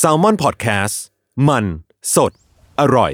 [0.00, 0.94] S a l ม o n PODCAST
[1.48, 1.64] มัน
[2.14, 2.32] สด
[2.80, 3.12] อร่อย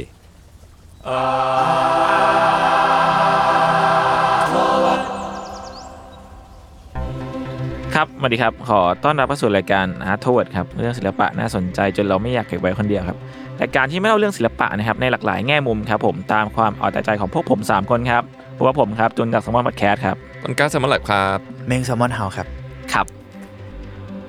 [7.95, 13.19] ครับสวัสดีครับ ขอต้อนรับเข้าสู่รายการ Art t o w a r d ครับ เรื่องศิลปะน่าสนใจจนเราไม่อยากเก็บไว้คนเดียวครับ
[13.61, 18.23] รายการที่ไม่เล่าเรื่องศิลปะนะครับในหลากหลายแง่มุมครับผม ตามความเอาแต่ใจของพวกผม 3 คนครับ
[18.57, 22.62] พวกบผมครับจุนจากสมอนพอดแคสต์ครับต้นกล้าสมอลแลบครับ เมงแซลมอนเฮาครับ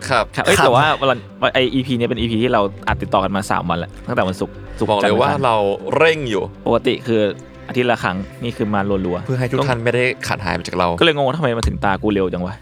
[0.10, 1.20] ครับครับครับเอ้ยครับแต่ว่าวัน
[1.54, 5.56] ไอ EP เนี้ยเป็น EP ที่เราอัดติดต่อกันมา 3 วันแล้วตั้งแต่วันศุกร์ศุกร์บอกเลจันยทร์ว่าอังคเรา
[5.98, 7.22] เร่งอยู่ปกติคือ
[7.68, 12.56] อาทิตย์ละครั้งนี่คือมารัวๆเพื่อให้ทุกท่านไม่ได้ขาดหายไปจากเรา ก็เลยงงว่าทำไมมาถึงตากูเร็วจังวะ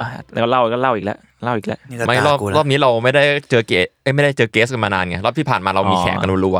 [0.00, 6.58] อะแล้วเล่าก็เล่าอีกแล้วเล่าอีกแล้วนี่ก็ไม่ตารอบกูรแล้อวบนี้เราไม่ได้เจอเกสเอ้ยไม่ได้เจอเกสกันมานานไงรอบที่ผ่านมาเรามีอ๋อแขกกันรัว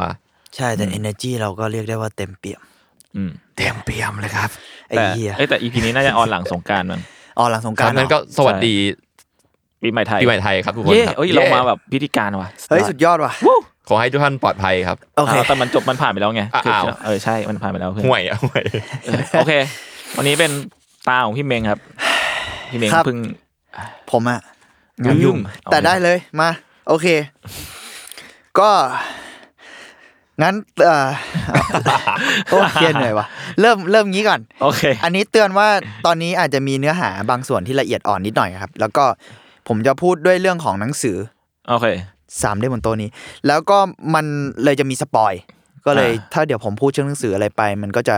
[0.57, 2.61] ใช่แต่ energy เราก็เรียกได้ว่าเต็มเปี่ยม
[3.17, 4.51] อืมเต็มเปี่ยมเลยครับ
[4.89, 7.01] ไอ้แต่เหี้ยเอ้ยแต่ EP นี้น่าจะออนหลังสงกรารมั้ง
[7.39, 8.75] อ๋อหลังสงๆกครารัรบนั้นก็สวัสดี
[9.85, 13.33] ปีใหม่ไทยปีใหม่ไทยครับทุกคนเย้ครับเอ้ยเรามาแบบพิธีการว่ะเฮ้ยสุดยอดว่ะ
[13.89, 18.63] ขอให้ทุกท่านปลอดภัยครับโอเคาแต่มันจบมันผ่านไปแล้วไงคืออ้าวเออใช่มันผ่านไปแล้วเพื่อนห่วยอะห่วย
[19.05, 19.53] เออโอเค
[20.17, 20.51] วันนี้เป็น
[21.09, 21.81] ตาของพี่เมงครับ
[22.71, 23.19] พี่เมงครับเพิ่ง
[24.11, 24.41] ผมอะ
[25.05, 25.37] งานยุ่ง
[25.71, 26.51] แต่ได้เลยมา
[26.89, 27.07] โอเค
[28.59, 28.71] ก็
[30.43, 31.07] งั้นเอ่อ
[32.51, 33.27] โอ้เครียดเหนื่อยว่ะ
[33.61, 35.69] เริ่มเริ่มงี้ก่อนโอเค อันนี้เตือนว่า
[36.07, 39.05] ตอนนี้อาจจะมีเนื้อหาบางส่วนที่ละเอียดอ่อนนิดหน่อยครับ แล้วก็
[39.69, 41.17] ผมจะพูดด้วยเรื่องของหนังสือ
[41.69, 41.87] โอเค
[42.43, 43.09] สามเล่มบนโต๊ะนี้
[43.47, 43.79] แล้วก็
[44.15, 44.25] มัน
[44.65, 45.33] เลยจะมีสปอย
[45.87, 48.17] ก็เลยอ่าถ้าเดี๋ยวผมพูดเรื่องหนังสืออะไรไป มันก็จะ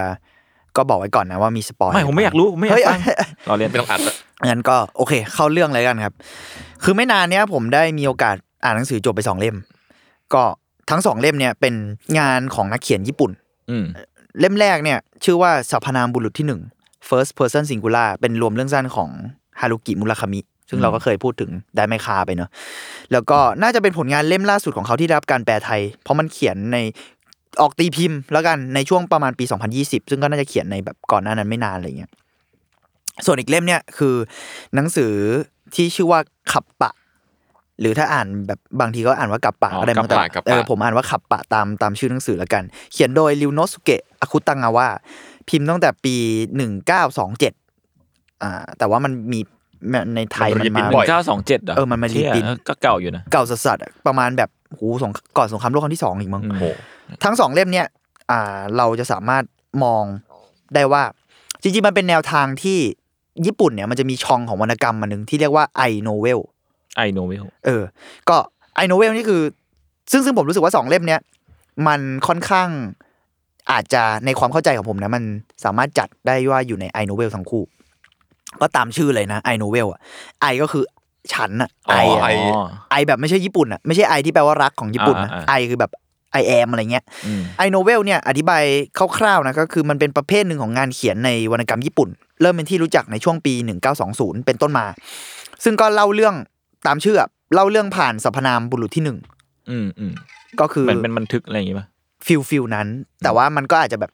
[0.77, 3.01] ก็บอกไว้ก่อนนะว่ามีสปอยไม่ผมไม่อยากรู้ผมไม่อยากเฮ้ยฟัง
[3.49, 4.15] รอเรียนไม่ต้องอัดอะ
[4.47, 6.15] งั้นก็โอเค เข้าเรื่องเลยกันครับ
[6.83, 9.57] คือไม่นานเนี้ยผมได้มีโอกาสอ่านหนังสือจบไปสองเล่ม
[10.35, 10.43] ก็
[10.91, 11.75] ทั้งสองเล่มเนี่ยเป็น
[12.19, 13.31] งานของนักเขียนญี่ปุ่น
[13.71, 13.85] อืม
[14.41, 16.61] เล่มแรกเนี่ย ชื่อว่าสรรพนามบุรุษที่หนึ่ง
[17.09, 19.11] first person singular เป็นรวมเรื่องสั้นของ
[19.61, 22.51] ฮารุกิมุราคามิ ซึ่งเราก็เคยพูดถึงได้ไม่คาไปเนอะ
[23.13, 26.79] แล้วก็น่าจะเป็นผลงานเล่มล่าสุดของเขาที่ได้รับการแปลไทย เพราะมันเขียนใน
[27.61, 29.45] ออกตีพิมพ์แล้วกันในช่วงประมาณปี
[29.77, 32.11] 2020 ซึ่งก็น่าจะเขียนในแบบก่อนหน้านั้นไม่นานอะไรเงี้ย
[33.27, 34.15] ส่วนอีกเล่มเนี่ยคือ
[34.75, 35.13] หนังสือ
[35.75, 36.21] ที่ชื่อว่า
[36.53, 36.93] ขับปะ
[37.81, 42.63] หรือถ้าอ่านแบบบางทีก็อ่านว่ากับปะอ๋อก็ได้มั้งแต่กับปะกับปะเออผมอ่านว่าขับปะตามตามชื่อหนังสือแล้วกัน
[42.93, 44.87] เขียนโดยริวโนสุเกะอาคุตังาวะ
[45.49, 46.15] พิมพ์ตั้งแต่ปี
[46.57, 47.53] หนึ่งเก้าสองเจ็ด
[48.43, 49.41] อ่าแต่ว่ามันมี
[50.17, 56.65] ในไทยมัมันนรีพิมามพ์บ่อยเก้าสองเจ็ดเหรอเออมันมารีพิมพ์เชี่ยก็เก่าอยู่นะ เก่าสัสๆอะประมาณแบบโหสงก่อนสงครามโลกครั้งที่สองอีกมั้งอืมโอ้โห
[57.25, 57.87] ทั้งสองเล่มเนี่ย
[58.31, 59.45] อ่าเราจะสามารถ
[59.85, 60.05] มอง
[60.75, 61.03] ได้ว่า
[61.63, 62.79] จริงๆ มันเป็นแนวทางที่
[63.47, 66.41] ญี่ปุ่นเนี่ยมันจะมีช่องของวรรณกรรมมาหนึ่งที่เรียกว่าไอโนเวล
[66.97, 67.83] ไอโนเวลเออ
[68.29, 68.37] ก็
[68.77, 69.43] ไอโนเวลนี่คือ
[70.11, 71.21] ซึ่งซึ่งผมรู้สึกว่าสองเล่มเนี้ย
[71.87, 72.69] มันค่อนข้าง
[73.71, 75.23] อาจจะในความเข้าใจของผมนะ มัน
[75.65, 77.63] สามารถจัดได้ว่าอยู่ในไอโนเวลทั้งคู่
[78.63, 80.01] ก็ตามชื่อเลยนะไอโนเวลอะ
[80.43, 80.85] I ก็คือ
[81.33, 85.91] ฉันอะอ๋ไอ I อะ I I แบบไม่ใช่ญี่ปุ่นอะไม่ใช่ไอที่แปลว่ารักของญี่ปุ่นนะอ่าอ่า I คือแบบ
[86.33, 88.63] I am อะไรเงี้ยอืม I novel เนี่ยอธิบาย
[89.19, 92.09] คร่าวๆนะก็คือมันเป็นประเภทหนึ่งของงานเขียนในวรรณกรรมญี่ปุ่น
[92.41, 93.55] เริ่มเป็นที่รู้จักในช่วงปี
[94.01, 94.87] 1920 เป็นต้นมา
[95.65, 96.35] ซึ่งก็เล่าเรื่อง
[96.87, 99.19] ตามชื่ออะเล่าเรื่องผ่านสรรพนามบุรุษที่หนึ่ง
[99.71, 100.13] อืมอืม
[100.61, 101.87] ก็คือ เหมือนเป็นบันทึกอะไรอย่างงี้ป่ะ
[102.27, 102.87] feel feel นั้น
[103.23, 104.13] แต่ว่ามันก็อาจจะแบบ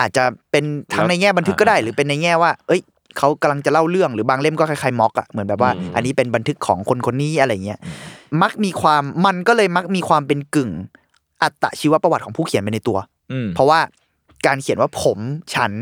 [0.00, 2.80] อาจจะเป็นทั้งในแง่บันทึกก็ได้ อ่า หรือเป็นในแง่ว่า เอ้ย
[3.18, 7.78] เขากำลังจะเล่าเรื่องหรือบางเล่มก็คล้ายๆม็อกอะเหมือนแบบว่าอืมอันนี้เป็นบันทึกของคนคนนี้อะไรเงี้ย
[8.42, 10.70] มักมีความมันก็เลยมักมีความเป็นกึ่ง
[11.42, 12.98] อัตชีวประวัติของผู้เขียนไปในตัว
[13.32, 13.80] อืมเพราะว่า
[14.46, 15.18] การเขียนว่าผม
[15.54, 15.72] ฉัน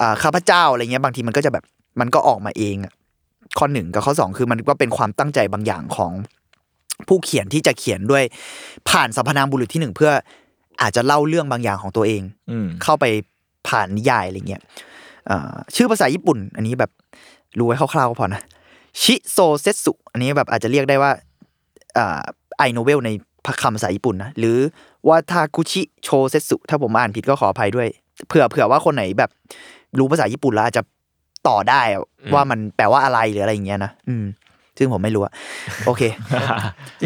[0.00, 1.64] อ่าข้าพเจ้าอะไรเงี้ยบางทีมันก็จะแบบ
[2.00, 2.92] มันก็ออกมาเองอะ
[3.58, 6.12] ข้อหนึ่งกับข้อสองคือมันก็เป็นความตั้งใจบางอย่างของ
[7.08, 8.24] ผู้เขียนที่จะเขียนด้วย
[8.88, 10.12] ผ่านสรรพนามบุรุษที่หนึ่งเพื่อ
[10.82, 13.04] อาจจะเล่าเรื่องบางอย่างของตัวเองอืมเข้าไป
[13.68, 14.87] ผ่านนิยายอะไรเงี้ยอ่า
[15.74, 16.90] ชื่อภาษาญี่ปุ่น อันนี้แบบ
[17.58, 18.42] รู้ไว้คร่าวๆก็พอนะ
[19.02, 21.10] ชิโซเซสุอันนี้แบบอาจจะเรียกได้ว่า
[21.96, 22.20] อ่า
[22.58, 23.10] ไอโนเวลใน
[23.62, 24.56] คำภาษาญี่ปุ่นนะหรือ
[25.08, 27.88] วาทากุชิโชเซสุถ้าผมอ่านผิดก็ขออภัยด้วย
[28.28, 29.30] เผื่อเผื่อว่าคนไหนแบบ
[29.98, 30.82] รู้ภาษาญี่ปุ่นแล้วอาจจะ
[31.48, 32.02] ต่อได้อะ
[32.34, 34.24] ว่ามันแปลว่าอะไรหรืออะไรอย่างเงี้ยนะอืม
[34.78, 35.32] ซึ่งผมไม่รู้อะ
[35.86, 36.02] โอเค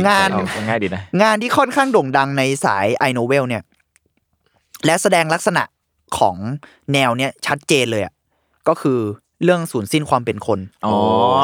[0.08, 3.62] งานเอาง่ายดีนะงานที่ค่อนข้างโด่งดังในสายไอโนเวลเนี่ย
[4.86, 5.62] และแสดงลักษณะ
[6.18, 6.36] ของ
[6.92, 8.12] แนวเนี้ยชัดเจนเลยอะ
[8.68, 9.00] ก็คือ
[9.44, 10.94] เรื่องสูญสิ้นความเป็นคนอ๋อ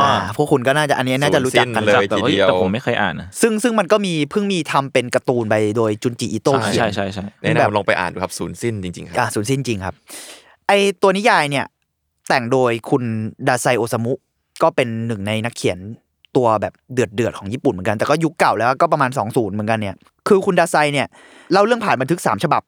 [0.00, 9.94] อ่าพวกคุณก็น่าจะอันนี้น่าจะรู้จักกันสูญสิ้นเลยแต่ว่าทีเดียวแต่ผมไม่เคยอ่านนะซึ่งซึ่งมันก็มีเพิ่งมีทำเป็นการ์ตูนไปโดยจุนจิอิโตะใช่เขียใช่นใช่ใช่แนะแบบนำลองไปอ่านดูครับศูนย์สิ้นจริงๆคอ่ารับสูญสิ้นจริงครับ
[10.66, 10.72] ไอ
[11.02, 11.66] ตัวนิยายเนี่ย
[12.28, 13.02] แต่งโดยคุณ
[13.48, 14.12] ดาไซโอซามุ
[14.62, 15.78] ก็เป็นหนึ่งในนักเขียน
[16.36, 19.94] ตัวแบบเดือดเดือดของญี่ปุ่นเหมือนกันแต่ก็ยุคเก่าแล้วก็ประมาณ 20 เหมือนกันเนี่ย
[20.28, 21.06] คือคุณดาไซเนี่ย
[21.52, 22.62] เล่าเรื่องผ่านบันทึก 3 ฉบับ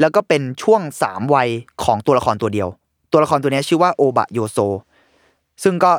[0.00, 1.48] แล้วก็เป็นช่วง 3 วัย
[1.84, 2.68] ของตัวละครตัวเดียว
[3.12, 4.58] ตัวละครตัวนี้ชื่อว่าโอบะโยโซ
[5.62, 5.92] ซึ่งก็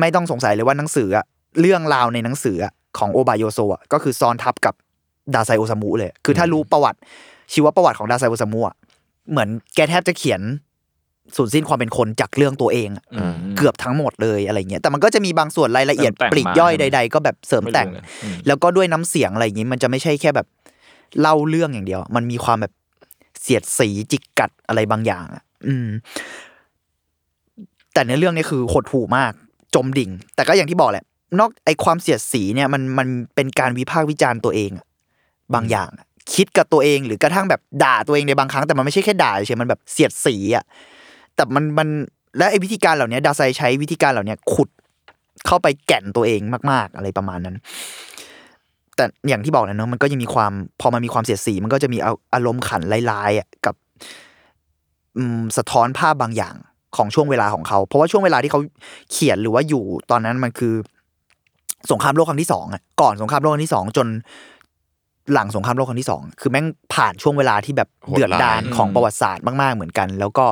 [0.00, 1.24] ไม่ต้องสงสัยเลยว่าหนังสืออะ
[1.60, 2.56] เรื่องราวในหนังสือ
[2.98, 4.74] ของโอบะโยโซะก็คือซ้อนทับกับ
[5.34, 6.98] ดาไซโอซามุเลย คือถ้ารู้ประวัติ
[7.52, 8.76] ชีวประวัติของดาไซโอซามุอะ
[9.30, 10.40] เหมือนแกแทบจะเขียน
[11.36, 20.46] สูญสิ้นความเป็นคนจากเรื่องตัวเองอะอืมเกือบทั้งหมดเลยอะไรเงี้ยแต่มันก็จะมีบางส่วนรายละเอียดเสริมแต่งปลีกย่อยมาใด ๆ ก็แบบเสริมแต่งไรู้เลยอืมแล้วก็ด้วยน้ำเสียงอะไรอย่างนี้มันจะไม่ใช่แค่แบบ
[21.20, 22.72] เล่าเรื่องอย่างเดียว มันมีความแบบ
[23.40, 25.88] เสียดสีจิกกัดอะไรบางอย่างอะอืม
[27.92, 29.32] แต่ในเรื่องนี้คือหดหู่มาก
[29.74, 31.04] จมดิ่ง แต่ก็อย่างที่บอกแหละ
[31.38, 34.86] นอกไอความเสียดสีเนี่ยมันมันเป็นการวิพากษ์วิจารณ์ตัวเองอะ
[35.54, 40.64] บางอย่างอะคิดกับตัวเองหรือกระทั่งแบบด่าตัวเองในบางครั้งแต่มันไม่ใช่แค่ด่าเฉยๆมันแบบเสียดสีอะ
[41.36, 41.88] แต่มันมัน
[42.38, 44.68] และไอ้วิธีการเหล่านี้ดาไซใช้วิธีการเหล่านี้ขุด
[45.46, 46.40] เข้าไปแก่นตัวเอง
[46.70, 47.56] มาก ๆ อะไรประมาณนั้น
[48.96, 51.98] แต่อย่างที่บอกนะเนอะมันก็ยังมีความพอมันมีความเสียดสี มันก็จะมี
[52.34, 53.74] อารมณ์ขันร้ายๆอะกับ
[55.56, 56.54] สะท้อนภาพบางอย่าง
[56.96, 58.60] ของช่วงเวลาของเขา เพราะว่าช่วงเวลาที่เขา
[59.10, 60.74] เขียนหรือว่าอยู่ตอนนั้นมันคือ
[61.90, 64.06] สงครามโลกครั้งที่สองอะก่อนสงครามโลกครั้งที่สองจน
[65.34, 70.44] หลังสงครามโลกครั้งที่สองคือแม่งผ่านช่วงเวลาที่แบบโหดร้ายเดือดดาลของประวัติศาสตร์มาก ๆ เหมือนกัน แล้วก็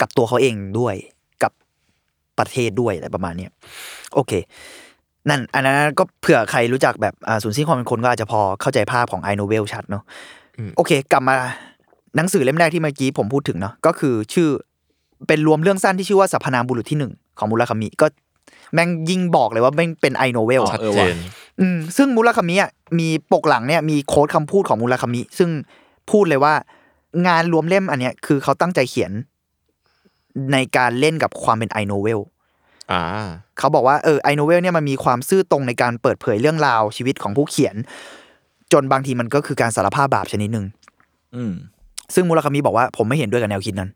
[0.00, 0.94] กับตัวเขาเองด้วย
[1.42, 1.52] กับ
[2.38, 3.50] ประเทศด้วยอะไรประมาณเนี้ย
[4.14, 4.32] โอเค
[5.28, 10.02] นั่นอันนั้นก็เผื่อใครรู้จักแบบอ่าศูนย์สิ้นความเป็นคนก็อาจจะพอเข้าใจภาพของไอโนเวลชัดเนาะ
[10.76, 11.36] โอเค กลับมา
[12.16, 14.48] หนังสือเล่มแรกที่เมื่อกี้ผมพูดถึงเนาะก็คือชื่อ
[15.26, 18.06] เป็นรวมเรื่องสั้นที่ชื่อว่าสรรพนามบุรุษที่หนึ่งของมูราคามิก็
[18.74, 21.18] แม่งยิ่งบอกเลยว่าแม่งเป็น I novel อ๋อชัดเออเจว่ะน
[21.60, 25.50] อืมซึ่งมูราคามิอะมีปกหลังเนี่ยมี quote คำพูดของมูราคามิ ซึ่ง
[26.10, 26.54] พูดเลยว่า
[27.26, 29.12] งานรวมเล่มอันเนี้ยคือเขาตั้งใจเขียน
[30.52, 32.20] ในการเล่นกับความเป็น I novel
[32.92, 33.02] อ่า
[33.58, 37.76] เขาบอกว่าเออ I novel เนี่ยมันมีความซื่อตรงในการเปิดเผยเรื่องราวชีวิตของผู้เขียน
[38.72, 40.66] จนบางทีมันก็คือการสารภาพบาปชนิดหนึ่ง
[41.36, 41.52] อืม
[42.14, 43.90] ซึ่งมูราคามิบอกว่าผมไม่เห็นด้วยกับแนวคิดนั้น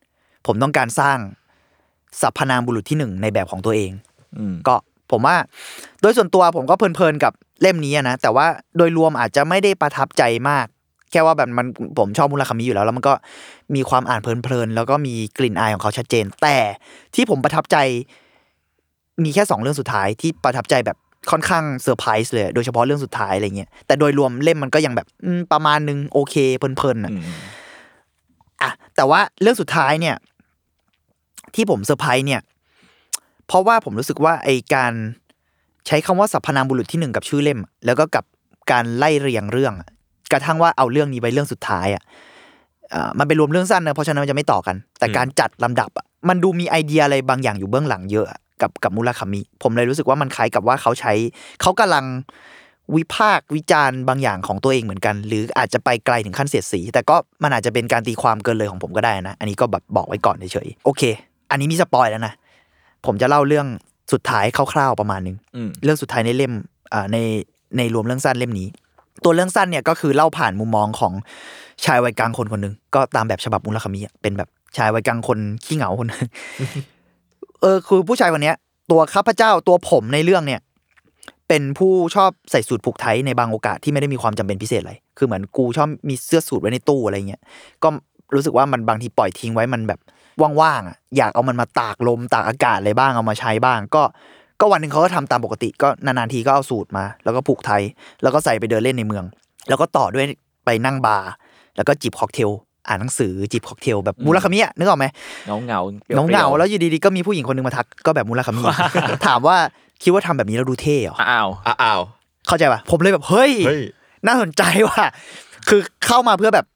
[0.47, 1.19] ผมต้องการสร้าง
[2.21, 3.91] สรรพนามบุรุษที่หนึ่งในแบบของตัวเอง
[4.39, 4.75] อืมก็
[5.11, 5.37] ผมว่า
[6.01, 10.67] โดยส่วนตัวผมก็เพลินๆกับ เล่มนี้อะนะแต่ว่าโดยรวมอาจจะไม่ได้ประทับใจมาก
[11.11, 11.67] แค่ว่าแบบมัน
[11.99, 13.15] ผมชอบมูราคามิอยู่แล้ว แล้วมันก็
[13.75, 16.57] มีความอ่านเพลินๆแล้วก็มีกลิ่นอายของเขาชัดเจน แต่
[17.15, 17.77] ที่ผมประทับใจ
[19.25, 20.97] มีแค่สองเรื่องสุดท้ายที่ประทับใจแบบ
[21.31, 25.07] ค่อนข้างเซอร์ไพรส์เลย โดยเฉพาะเรื่องสุดท้ายอะไรเงี้ยแต่โดยรวมเล่มมันก็ยังแบบ
[25.53, 27.13] ประมาณนึงโอเคเพลินๆอะ
[28.63, 30.17] อะแต่ว่าเรื่องสุดท้ายเนี่ย
[31.55, 32.41] ที่ผมเซอร์ไพรส์เนี่ย
[33.47, 34.93] เพราะว่าผมรู้สึกว่าไอการ
[35.87, 38.25] ใช้คำว่าสรรพนามบุรุษที่หนึ่งกับชื่อเล่ม แล้วก็กับ
[38.73, 39.75] การไล่เรียงเรื่อง
[40.33, 42.03] กระทั่งว่าเอาเรื่องนี้ไปเรื่องสุดท้ายอะ
[43.19, 45.91] มันเป็นรวมเรื่องสั้นนะเพราะฉะนั้นมันจะไม่ต่อกัน แต่การจัดลำดับ
[46.29, 48.27] มันดูมีไอเดียอะไรบางอย่างอยู่เบื้องหลังเยอะ
[48.63, 51.13] กับกับมูลคามิ ผมเลยรู้สึกว่ามันคล้ายกับว่าเขาใช้
[51.63, 52.05] เขากำลัง
[52.97, 61.03] วิพากษ์วิจารณ์บางอย่างของตัวเองเหมือนกัน หรืออาจจะไปไกลถึงขั้นเสียดสี แต่ก็มันอาจจะเป็นการตีความเกินเลยของผมก็ได้นะ อันนี้ก็แบบบอกไว้ก่อนเฉยๆโอเค
[61.51, 62.33] อันนี้มีสปอยแล้วนะ
[63.07, 63.67] ผมจะเล่าเรื่อง
[64.13, 66.53] สุดท้ายคร่าวๆประมาณนึงอืมเรื่องสุดท้ายในเล่ม
[66.93, 67.17] อ่าใน
[67.77, 68.69] ในรวมเรื่องสั้นเล่มนี้
[69.25, 71.13] ตัวเรื่องสั้นเนี่ยก็คือเล่าผ่านมุมมองของ
[71.85, 76.21] ชายวัยกลางคนคนหนึ่งก็ตามแบบฉบับมุลคามิอะเป็นแบบชายวัยกลางคนขี้เหงาคนหนึง
[77.61, 78.57] เออคือผู้ชายคนเนี้ย
[78.91, 80.61] ตัวข้าพเจ้าตัวผมในเรื่องเนี่ย
[81.49, 87.41] เป็นผู้ชอบใส่สูตรผูกไทยในบางโอกาสที่ไม่ได้มีความจำเป็นพิเศษอะไรคือเหมือนกูชอบมีเสื้อสูทไว้ในตู้อะไรเงี้ย
[87.83, 87.89] ก็
[88.35, 90.01] รู้สึกว่ามันบางทีปล่อยทิ้งไว้มันแบบ
[90.63, 94.03] ว่างๆอะอยากเอามันมาตากลมตากอากาศอะไรบ้างเอามาใช้บ้าง ก็
[94.61, 97.83] ก็วันหนึ่งเขาก็ทำตามปกติก็นานๆทีก็เอาสูตรมา แล้วก็ผูกไทย
[98.23, 99.25] แล้วก็ใส่ไปเดินเล่นในเมือง
[99.69, 100.25] แล้วก็ต่อด้วย
[100.65, 101.31] ไปนั่งบาร์
[101.77, 102.51] แล้วก็จิบค็อกเทล
[102.89, 105.07] อ่านหนังสือจิบค็อกเทลแบบมูลคามิอะนึกออกไหม
[105.47, 105.81] เงาเงา
[106.15, 108.63] เงาเงาๆแล้วอยู่ดีๆก็มีผู้หญิงคนหนึงมาทักก็แบบมูลคามิ
[109.27, 109.57] ถามว่า
[110.03, 112.01] คิดว่าทำแบบนี้แล้วดูเท่เหรออ้าวอ้าวอ้าว
[112.47, 113.83] เข้าใจป่ะผมเลยแบบเฮ้ยเฮ้ย
[114.27, 115.05] น่าสนใจว่ะ
[115.69, 116.67] คือเข้ามาเพื่อแบบ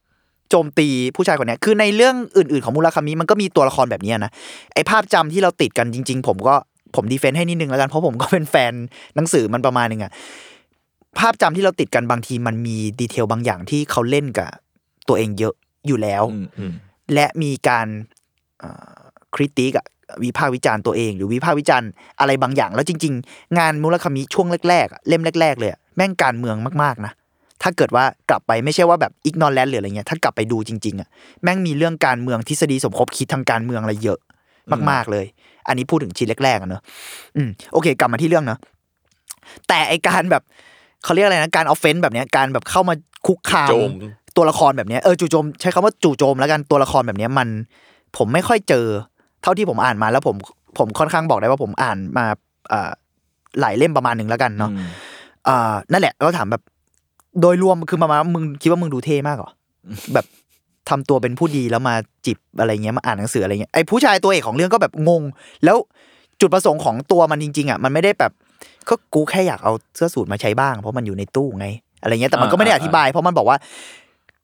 [0.50, 4.30] โจมตีผู้ชายคนเนี้ยคือในเรื่องอื่นๆของมูลคามิมันก็มีตัวละครแบบเนี้ยนะ
[4.74, 6.54] ไอภาพจำที่เราติดกันจริง ๆ ผมก็
[6.96, 8.72] ผมดีเฟนต์ให้นิดนึงแล้วกันเพราะผมก็เป็นแฟน
[9.16, 10.12] หนังสือมันประมาณนึงอะ
[11.18, 14.50] ภาพจำที่เราติดกันบางทีมันมี detail บางอย่างที่เขาเล่นกับ
[15.08, 15.54] ตัวเองเยอะ
[15.86, 16.72] อยู่แล้วอืมอืม
[17.14, 17.86] และมีการ
[19.34, 19.86] critic อะ
[20.24, 21.90] วิพากษ์วิจารณ์ตัวเอง หรือวิพากษ์วิจารณ์
[22.20, 27.12] อะไรบางอย่าง แล้วจริง ๆ งานมูราคามิช่วงแรกๆอะเล่มแรก ๆ เลยอะแม่งการเมืองมากๆนะ
[27.62, 31.08] ถ้าเกิดว่ากลับไปไม่ใช่ว่าแบบอิกนอ a แลนหรืออะไรเงี้ยถ้ากลับไปดูจริงๆอะ
[31.42, 34.18] แม่งมีเรื่องการเมืองทฤษฎีสมคบคิดทางการเมืองอะไรเยอะ
[34.90, 35.26] มาก ๆเลย
[35.68, 36.82] อันนี้พูดถึงชิ้นแรกๆอะเนอะ
[37.36, 38.58] อืมโอเค กลับมาที่เรื่องเนอะ
[39.68, 40.42] แต่ไอการแบบ
[41.04, 42.94] เขาเรียกอะไรนะการ offend แบบเนี้ยการแบบเข้ามา
[43.26, 43.90] คุกคามโจม
[44.36, 47.48] ตัวละครแบบเนี้ยเออจู่โจมใช้คำว่าจู่โจมแล้วกันตัวละครแบบเนี้ยมัน
[48.16, 48.86] ผมไม่ค่อยเจอ
[49.42, 50.36] เท่าที่ผมอ่านมาแล้วผม
[50.78, 52.24] ผมค่อนข้างบอกได้ว่าผมอ่านมา
[52.72, 52.90] อ่า
[53.60, 54.88] หลายเล่มประมาณหนึ่งแล้วกันเนาะอืม
[55.48, 56.62] อ่านั่นแหละก็ถามแบบ
[57.40, 59.50] โดยรวมคือประมาณว่ามึงคิดว่ามึงดูเท่มากเหรอ
[60.14, 60.26] แบบ
[60.88, 61.94] ทำตัวเป็นผู้ดีแล้วมา
[62.26, 65.22] จิบอะไรเงี้ยมาอ่านหนังสืออะไรเงี้ยไอ้ผู้ชายตัวเอกของเรื่องก็แบบงง
[65.64, 65.76] แล้ว
[66.40, 68.32] จุดประสงค์ของตัวมันจริง ๆอะมันไม่ได้แบบ
[68.88, 71.66] ก็กูแค่อยากเอาเสื้อสูทมาใช้บ้าง เพราะมันอยู่ในตู้ไง
[72.02, 73.56] อะไรเงี้ยแต่มันก็ไม่ได้อธิบาย เพราะมันบอกว่า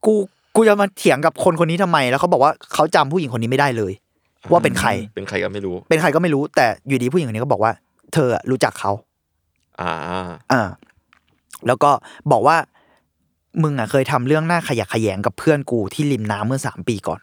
[0.07, 0.15] กู
[0.57, 3.93] กูจะมาเถียงกับคนคนนี้ทำไม แล้วเขาบอกว่าเขาจำผู้หญิงคนนี้ไม่ได้เลย
[4.53, 7.73] ว่าเป็นใคร เป็นใครก็ไม่รู้ เป็นใครก็ไม่รู้ แต่อยู่ดีผู้หญิงคนนี้ก็บอกว่า
[8.15, 8.93] เธออะรู้จักเขา
[9.81, 9.93] อ่า
[10.53, 10.63] อ่า
[11.67, 11.91] แล้วก็
[12.33, 12.57] บอกว่า
[13.63, 17.21] มึงอะเคยทำเรื่องหน้าขยะแขยงกับเพื่อนกูที่ริมน้ำเมื่อสามปีก่อน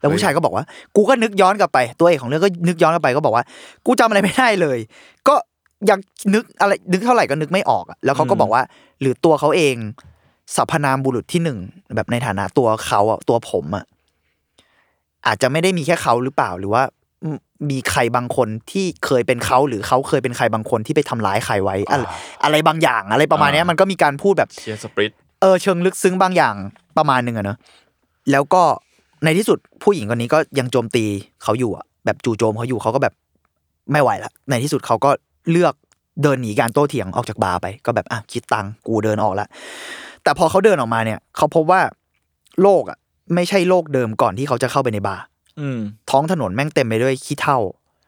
[0.00, 0.64] แล้วผู้ชายก็บอกว่า
[0.96, 3.44] กูก็นึกย้อนกลับไป ตัวเอกของเรื่องก็นึกย้อนกลับไปก็บอกว่า
[3.86, 4.78] กูจำอะไรไม่ได้เลย
[5.28, 5.34] ก็
[5.90, 5.98] ยัง
[6.34, 8.62] นึกอะไรนึกเท่าไหร่ก็นึกไม่ออกอะแล้วเขาก็บอกว่า
[9.00, 9.76] หรือตัวเขาเอง
[10.56, 11.58] สรรพนามบุรุษที่หนึ่ง
[11.94, 13.84] แบบในฐานะตัวเขาอะตัวผมอะ
[15.26, 16.82] อาจจะไม่ได้มีแค่เขาหรือเปล่าหรือว่า
[17.22, 17.36] อืม
[17.70, 22.02] มีใครบางคนที่เคยเป็นเขาหรือเขาเคยเป็นใครบางคนที่ไปทำร้ายใครไว้อะไร
[22.44, 25.12] อะไรบางอย่างอะไรประมาณเนี้ยมันก็มีการพูดแบบเชียร์สปริต
[25.42, 26.54] เออเชิงลึกซึ้งบางอย่าง
[26.96, 27.58] ประมาณหนึ่งอะเนอะ
[28.30, 28.62] แล้วก็
[29.24, 31.04] ในที่สุดผู้หญิงคนนี้ก็ยังโจมตี
[31.42, 33.14] เขาอยู่อะแบบจู่โจมเขาอยู่เขาก็แบบ
[33.92, 35.10] ไม่ไหวละในที่สุดเขาก็
[35.50, 35.74] เลือก
[36.22, 39.46] เดินหนีการโต้เถียงออกจากบาร์ไป ก็แบบอะคิดตังค์กูเดินออกละ
[40.22, 41.80] แต่พอเขาเดินออกมาเนี่ย เขาพบว่า
[42.62, 42.98] โลกอะ
[43.34, 45.22] ไม่ใช่โลกเดิมก่อนที่เขาจะเข้าไปในบาร์
[45.60, 45.78] อืม
[46.10, 47.58] ท้องถนนแม่งเต็มไปด้วยขี้เถ้า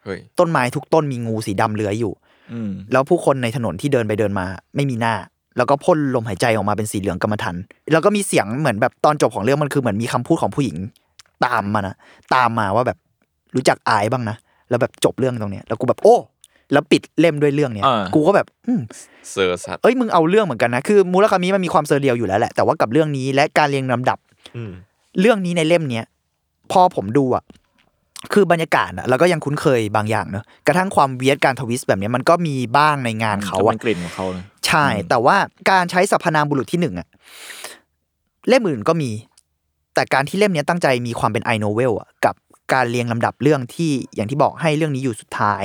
[0.05, 2.13] เฮ้ยต้นไม้ทุกต้นมีงูสีดำเลื้อยอยู่
[2.53, 5.15] อืมแล้วผู้คนในถนนที่เดินไปเดินมา ไม่มีหน้า
[5.57, 7.57] แล้วก็พ่นลมหายใจออกมาเป็นสีเหลืองกำมะถัน
[7.93, 10.77] แล้วก็มีเสียงเหมือนแบบตอนจบของเรื่องมันคือเหมือนมีคำพูดของผู้หญิง
[11.47, 11.95] ตามมานะ
[12.35, 12.99] ตามมาว่าแบบ
[13.55, 14.37] รู้จักอายบ้างนะ
[14.69, 16.17] แล้วแบบจบเรื่องตรงเนี้ยแล้วกูแบบโอ้
[16.73, 18.81] แล้วปิดเล่มด้วยเรื่องเนี้ยอ่ากูก็แบบอืม
[19.31, 24.19] เซอร์สัตว์เอ้ยมึงเอาเรื่องเหมือนกันนะคือมูราคามิมันมีความ surreal อยู่แล้วแหละแต่ว่ากับเรื่องนี้และการเรียงลำดับ
[24.57, 24.73] อืม
[25.21, 26.05] เรื่องนี้ในเล่มเนี้ย
[26.73, 27.45] พอผมดูอะ
[28.33, 35.37] คือบรรยากาศอะเราก็ยังคุ้นเคยบางอย่างเนอะกระทั่งความเวียดการทวิสต์แบบเนี้ยมันก็มีบ้างในงานเขาก็อะเป็นกลิ่นของเขาเลยใช่ แต่ว่า
[35.71, 37.09] การใช้สรรพนามบุรุษที่หนึ่งอะ
[38.49, 39.11] เล่มอื่นก็มี
[39.95, 42.35] แต่การที่เล่มเนี้ยตั้งใจมีความเป็นไอโนเวลอะกับ
[42.73, 45.65] การเรียงลำดับเรื่องที่อย่างที่บอกให้เรื่องนี้อยู่สุดท้าย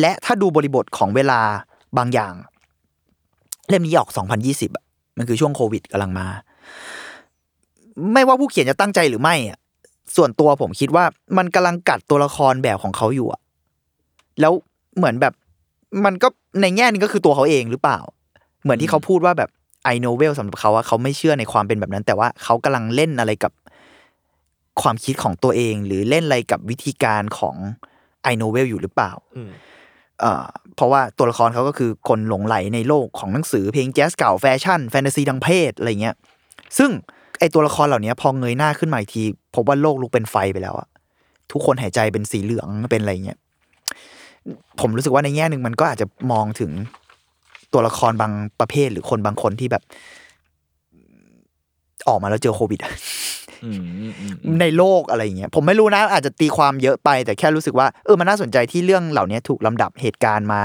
[0.00, 1.40] และถ้าดูบริบทของเวลา
[1.98, 2.34] บางอย่าง
[3.68, 4.10] เล่มนี้ออก
[4.44, 4.84] 2020อะ
[5.18, 6.26] มันคือช่วงโควิดกำลังมา
[8.12, 9.58] ไม่ว่าผู้เขียนจะตั้งใจหรือไม่อะ
[10.16, 11.04] ส่วนตัวผมคิดว่า
[11.38, 13.40] มันกำลังกัดตัวละครแบบของเขาอยู่อะ
[14.40, 14.52] แล้ว
[14.96, 15.34] เหมือนแบบ
[16.04, 16.28] มันก็
[16.60, 17.98] ในแง่หนึงก็คือตัวเขาเองหรือเปล่า
[18.62, 19.50] เหมือนที่เขาพูดว่าแบบ
[19.84, 23.52] ไอโนเวลสำหรับเขาอะเขาไม่เชื่อในความเป็นแบบนั้น แต่ว่าเขากำลังเล่นอะไรกับ
[24.82, 27.56] ความคิดของตัวเอง หรือเล่นอะไรกับวิธีการของ
[28.22, 29.50] ไอโนเวลอยู่หรือเปล่าอืม
[30.20, 30.46] เอ่อ
[30.76, 36.16] เพราะว่าตัวละครเขาก็คือคนหลงไหลในโลกของหนังสือเพลงแจ๊สเก่าแฟชั่นแฟนตาซีทางเพศอะไรเงี้ย
[36.78, 36.90] ซึ่ง
[37.38, 39.22] ไอตัวละครเหล่านี้พอเงยหน้าขึ้นมาอีกที
[39.54, 40.88] พบว่าโลกลุกเป็นไฟไปแล้วอะ
[41.52, 43.38] ทุกคนหายใจเป็นสีเหลืองเป็นอะไรเงี้ย
[44.80, 46.70] ผมรู้สึกว่าในแง่หนึ่งมันก็อาจจะมองถึง
[47.72, 49.82] ตัวละครบางประเภทหรือคนบางคนที่แบบ
[52.08, 52.92] ออกมาแล้วเจอโควิดอะ
[53.64, 60.60] อืมอืมอืมอืมในโลกอะไรอย่างเงี้ยผมไม่รู้นะ อาจจะตีความเยอะไป แต่แค่รู้สึกว่าเออมันน่าสนใจที่เรื่องเหล่านี้ถูกลำดับเหตุการณ์มา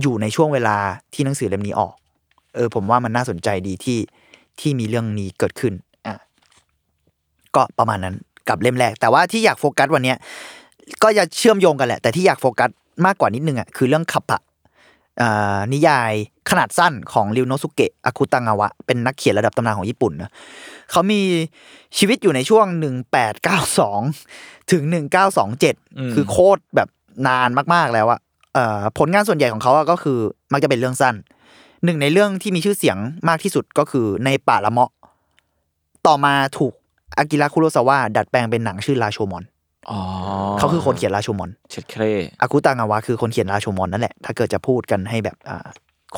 [0.00, 0.76] อยู่ในช่วงเวลา
[1.14, 1.94] ที่หนังสือเล่มนี้ออก
[2.54, 3.98] เออ ผมว่ามันน่าสนใจดีที่
[4.60, 5.72] ที่มีเรื่องนี้เกิดขึ้น
[6.06, 6.14] อะ
[7.56, 8.14] ก็ประมาณนั้น
[8.48, 10.16] กับเล่มแรก แต่ว่าที่อยากโฟกัสวันเนี้ย
[11.02, 12.70] ก็จะเชื่อมโยงกันแหละ แต่ที่อยากโฟกัส
[13.06, 14.40] มากกว่านิดนึงอะคือเรื่องขับะ
[15.20, 16.12] อ่านิยาย
[16.50, 20.30] ขนาดสั้นของริวโนสุเกะอากุตังาวะ เป็นนักเขียนระดับตำนานของญี่ปุ่นนะ
[20.90, 21.20] เขามี
[21.98, 22.66] ชีวิตอยู่ในช่วง
[23.48, 24.82] 1892 ถึง
[25.48, 26.88] 1927 คือโคตรแบบ
[27.28, 28.20] นานมาก ๆ แล้วอะ
[28.54, 30.18] เอ่อผลงานส่วนใหญ่ของเขาอะก็คือ
[30.52, 31.14] มักจะเป็นเรื่องสั้น
[31.84, 32.96] หนึ่งในเรื่องที่มีชื่อเสียง
[33.28, 34.90] มากที่สุดก็คือในป่าละเมาะ
[36.06, 36.72] ต่อมาถูก
[37.18, 39.44] อากิระคุโรซาวะดัดแปลงเป็นหนังชื่อราโชมอน
[39.90, 39.98] อ๋อ
[40.58, 42.02] เขาคือคนเขียนราโชมอนเช็ดเคร
[42.42, 45.66] อากุตังาวะคือคนเขียนราโชมอนนั่นแหละ ถ้าเกิดจะพูดกันให้แบบอ่า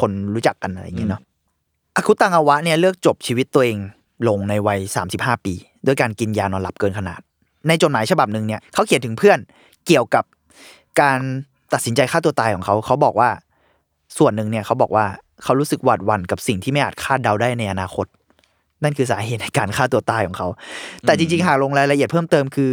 [0.01, 1.21] คนรู้จักกันอะไรอย่างเงี้ยเนาะ
[1.97, 3.79] อากุตังาวะเนี่ยเลือกจบชีวิตตัวเอง
[4.29, 4.81] ลงในวัย
[5.13, 5.55] 35 ปี
[5.87, 7.21] ด้วยการกินยานอนหลับเกินขนาด
[7.69, 9.39] ในจดหมายฉบับหนึ่งเนี่ยเขาเขียนถึงเพื่อน
[9.87, 10.25] เกี่ยวกับ
[11.01, 11.19] การ
[11.73, 13.31] ตัดสินใจฆ่าตัวตายของเขา เขาบอกว่า
[14.19, 15.07] ส่วนหนึ่งเนี่ยเขาบอกว่า
[15.43, 18.07] เขารู้สึกหวาดหวั่นกับสิ่งที่ไม่อาจคาดเดาได้ในอนาคต
[18.83, 20.49] นั่นคือสาเหตุในการฆ่าตัวตายของเขา
[21.07, 22.73] แต่จริงๆ หากลงรายละเอียดเพิ่มเติมคือ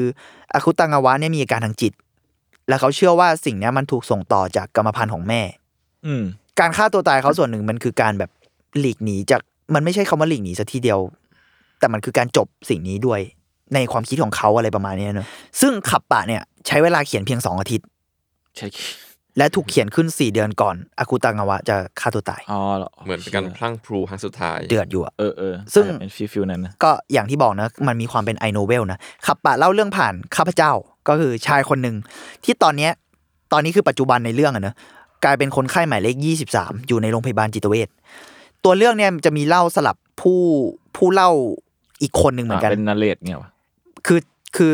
[0.53, 1.93] อาคุตังอาวะเนี่ยมีอาการทางจิต
[2.67, 5.41] และเขาเชื่อว่าสิ่งนี้มันถูกส่งต่อจากกรรมพันธุ์ของแม่
[6.05, 6.13] อื
[6.59, 8.31] การฆ่าตัวตายเขาส่วนหนึ่งมันคือการแบบ
[8.79, 9.41] หลีกหนีจาก
[9.73, 10.99] มันไม่ใช่คำว่าหลีกหนีซะทีเดียว
[11.79, 13.19] แต่มันคือการจบสิ่งนี้ด้วย
[13.73, 15.27] ในความคิดของเขาอะไรประมาณนี้เนอะ
[15.61, 17.85] ซึ่งคัปปะเนี่ย ใช้เวลาเขียนเพียงสองอาทิตย์
[18.57, 18.67] ใช่
[19.37, 30.71] และถูกเขียนขึ้นสี่เดือนก่อนอากุตังาวะจะฆ่าตัวตาย อ๋อเหรอเหมือนเป็นการพรั่งพรูครั้งสุดท้าย เดือดอยู่อะ เออเออซึ่ง อาจจะเป็น feel feel นั้นนะ ก็อย่างที่บอกนะ มันมีความเป็น I-novel นะคัปปะเล่าเรื่องผ่านข้าพเจ้า
[31.07, 31.95] ก็คือชายคนหนึ่ง
[32.43, 32.91] ที่ตอนเนี้ย
[33.51, 34.75] ตอนนี้คือปัจจุบันในเรื่องอะเนอะ
[35.23, 37.89] กลายเป็นคนไข้หมายเลขยี่สิบสามอยู่ในโรงพยาบาลจิตเวช
[38.63, 40.41] ตัวเรื่องเนี่ยจะมีเล่าสลับผู้
[40.95, 41.31] ผู้เล่า
[42.01, 43.49] อีกคนหนึ่งเหมือนกัน เป็นนาเรตเงี้ยวะ
[44.07, 44.19] คือ
[44.55, 44.73] คือ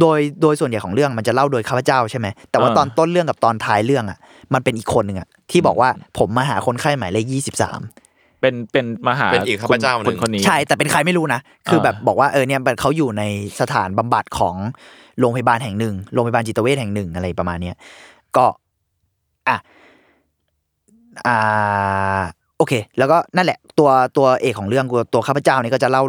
[0.00, 4.18] โดยโดยส่วนใหญ่ของเรื่องมันจะเล่าโดยข้าพเจ้าใช่ไหมแต่ว่าอ่าตอนต้นเรื่องกับตอนท้ายเรื่องอะ
[4.54, 5.88] มันเป็นอีกคนหนึ่งอะที่บอกว่า
[6.18, 7.80] ผมมาหาคนไข้หมายเลขยี่สิบสาม
[8.40, 13.22] เป็นเป็นมหาเป็นอีกข้าพเจ้าหนึ่คนงคนนี้ใช่แต่เป็นใครไม่รู้นะคืออ่าแบบบอกว่าเออเนี่ยเขาอยู่ใน
[13.60, 14.54] สถานบำบัดของ
[15.18, 17.76] โรงพยาบาลแห่งหนึ่งโรงพยาบาลจิตเวชแห่งหนึ่งอะไรประมาณเนี้ย
[18.36, 18.46] ก็
[19.48, 19.56] อะ
[21.26, 22.20] อ่า
[22.58, 26.02] โอเค แล้วก็นั่นแหละ ตัวตัวเอกของเรื่องตัวตัวข้าพเจ้าเนี่ยก็จะเล่า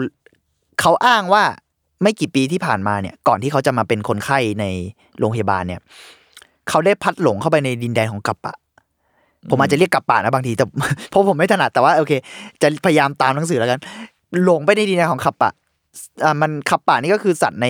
[0.82, 1.44] เขาอ้างว่า
[2.02, 4.66] ไม่กี่ปีที่ผ่านมาเนี่ย ก่อนที่เขาจะมาเป็นคนไข้ใน
[5.20, 5.82] โรงพยาบาลเนี่ย
[6.70, 8.56] เขาได้พัดหลงเข้าไปในดินแดนของกัปปะ
[9.50, 10.66] ผมอาจจะเรียกกัปปะนะบางทีแต่
[11.10, 12.14] เพราะผมไม่ถนัดแต่ว่าโอเค
[12.62, 13.80] จะพยายามตามหนังสือแล้วกัน
[14.44, 15.52] หลงไปในดินแดนของขับปะ
[16.24, 17.68] อ่ามันขับปะนี่ก็คือสัตว์ใน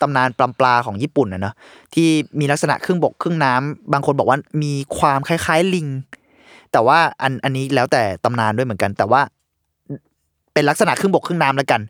[0.00, 1.54] ตำนานปลาปลาของญี่ปุ่นนะเนอะ
[1.94, 2.08] ที่
[2.40, 5.88] มีลักษณะครึ่งบกครึ่งน้ำบางคนบอกว่ามีความคล้ายๆลิง
[6.72, 9.20] แต่ว่าอันอันนี้แล้วแต่ตำนานด้วยเหมือนกัน แต่ว่า
[10.54, 11.80] เป็นลักษณะครึ่งบกครึ่งน้ำแล้วกัน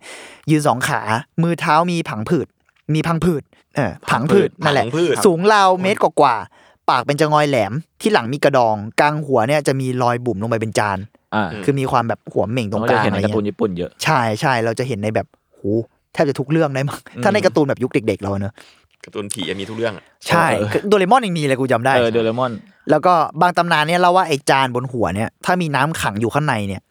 [0.50, 1.00] ยืนสองขา
[1.42, 2.47] มือเท้ามีผังผืด
[2.95, 3.42] มีพังผืด
[3.76, 10.99] เออผังผืดนั่นแหละผังผืดสูงราวเมตรกว่าๆปากเป็นจะงอยแหลม ที่หลังมีกระดอง กลางหัวเนี่ยจะมีรอยบุ๋มลงไปเป็นจาน
[11.35, 15.61] อ่าคือมีความแบบหัวเหม่งตรงเรากจะลางเห็นอะไรในการ์ตูนเงี้ยญี่ปุ่นเยอะ ใช่ใช่เราจะเห็นในแบบโห
[16.12, 18.54] แทบจะทุกเรื่องได้มั้งถ้าในการ์ตูนแบบยุคเด็ก ๆ เราเนอะ
[19.04, 22.52] การ์ตูนผีมีทุกเรื่องอะใช่เออโดเรมอนยังมีเลยกูจำได้เออโดเรมอน
[22.91, 26.82] แล้วก็บางตำนานเนี่ยเล่าว่าไอ้จานบนหัวเนี่ยถ้ามีน้ำขังอยู่ข้างในเนี่ย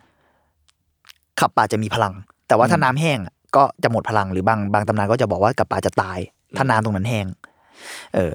[1.39, 2.13] ขับป่าจะมีพลัง
[2.47, 6.19] แต่ว่าถ้าน้ำแห้งอะก็จะหมดพลังหรือบางบางตำนานก็จะบอกว่ากับป่าจะตาย
[6.55, 7.25] ถ้าน้ำตรงนั้นแห้ง
[8.15, 8.33] เออ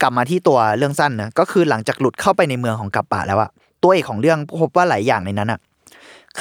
[0.00, 3.50] กลับมาที่ตัวเรื่องสั้นนะก็คือหลังจากหลุดเข้าไปในเมืองของกับป่าแล้วอะ
[3.82, 5.60] ตัวเอกของเรื่องพบว่าหลายอย่างในนั้นอะ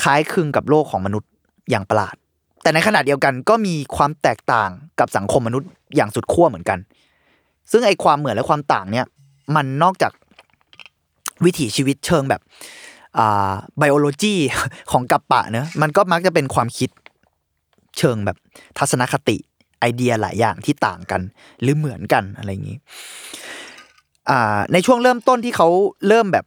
[0.02, 1.30] คล้ายคลึงกับโลกของมนุษย์
[1.70, 2.16] อย่างประหลาด
[2.62, 6.80] แต่ในขณะเดียวกันก็มีความแตกต่างกับสังคมมนุษย์อย่างสุดขั้วเหมือนกัน
[7.72, 9.06] ซึ่งไอความเหมือนและความต่างเนี่ย
[9.56, 10.12] มันนอกจาก
[11.46, 12.50] วิถีชีวิตเชิงแบบอ่า
[13.78, 14.36] ไบโอโลจี
[14.92, 16.90] ของกัปปะเนอะมันก็มักจะเป็นความคิด
[17.98, 18.38] เชิงแบบ
[18.78, 19.38] ทัศนคติ
[19.80, 21.22] ไอเดียหลายอย่างที่ต่างกัน
[21.62, 22.78] หรือเหมือนกันอะไรอย่างนี้
[24.74, 25.68] ในช่วงเริ่มต้นที่เขา
[26.08, 26.46] เริ่มแบบ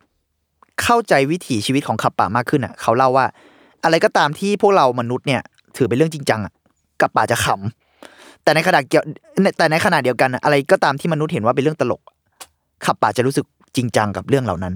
[0.82, 3.26] เข้าใจวิถีชีวิตของขับป่ามากขึ้นอะ เขาเล่าว่า
[3.84, 5.42] อะไรก็ตามที่พวกเรามนุษย์เนี่ย
[5.76, 6.52] ถือเป็นเรื่องจริงจังอะ
[7.00, 9.04] กับป่าจะขำแต่ในขณะเกี่ยว
[9.58, 12.00] แต่ในขณะเดียวกัน อะอะไรก็ตามที่มนุษย์เห็นว่าเป็นเรื่องตลก
[12.84, 14.74] ขับป่าจะรู้สึกจริงจังกับเรื่องเหล่านั้น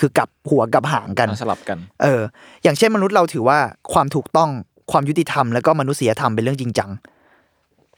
[0.00, 2.22] คือกลับหัวกลับหางกันสลับกัน เออ
[2.62, 3.58] อย่างเช่นมนุษย์เราถือว่า
[3.92, 4.50] ความถูกต้อง
[4.90, 6.90] ความยุติธรรมแล้วก็มนุษยธรรมเป็นเรื่องจริงจัง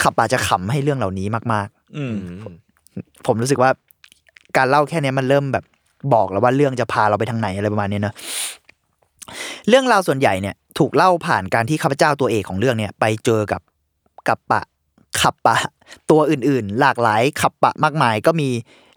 [0.03, 3.71] ขับป่าจะขำให้เรื่องเหล่านี้มากอืมอืมๆผมรู้สึกว่า
[4.57, 5.65] การเล่าแค่เนี้ยมันเริ่มแบบ
[6.15, 8.15] บอกแล้วว่าเรื่องจะพาเราไปทางไหนอะไรประมาณเนี้ยเนอะ
[9.69, 13.61] เรื่องราวส่วนใหญ่เนี่ยถูกเล่าผ่านการที่ข้าพเจ้าตัวเอกของเรื่องเนี่ย ไปเจอกับ
[14.29, 14.63] กับปะ
[15.21, 15.57] ขับปะ
[16.11, 18.49] ตัวอื่นๆ หลากหลายขับปะมากมายก็มี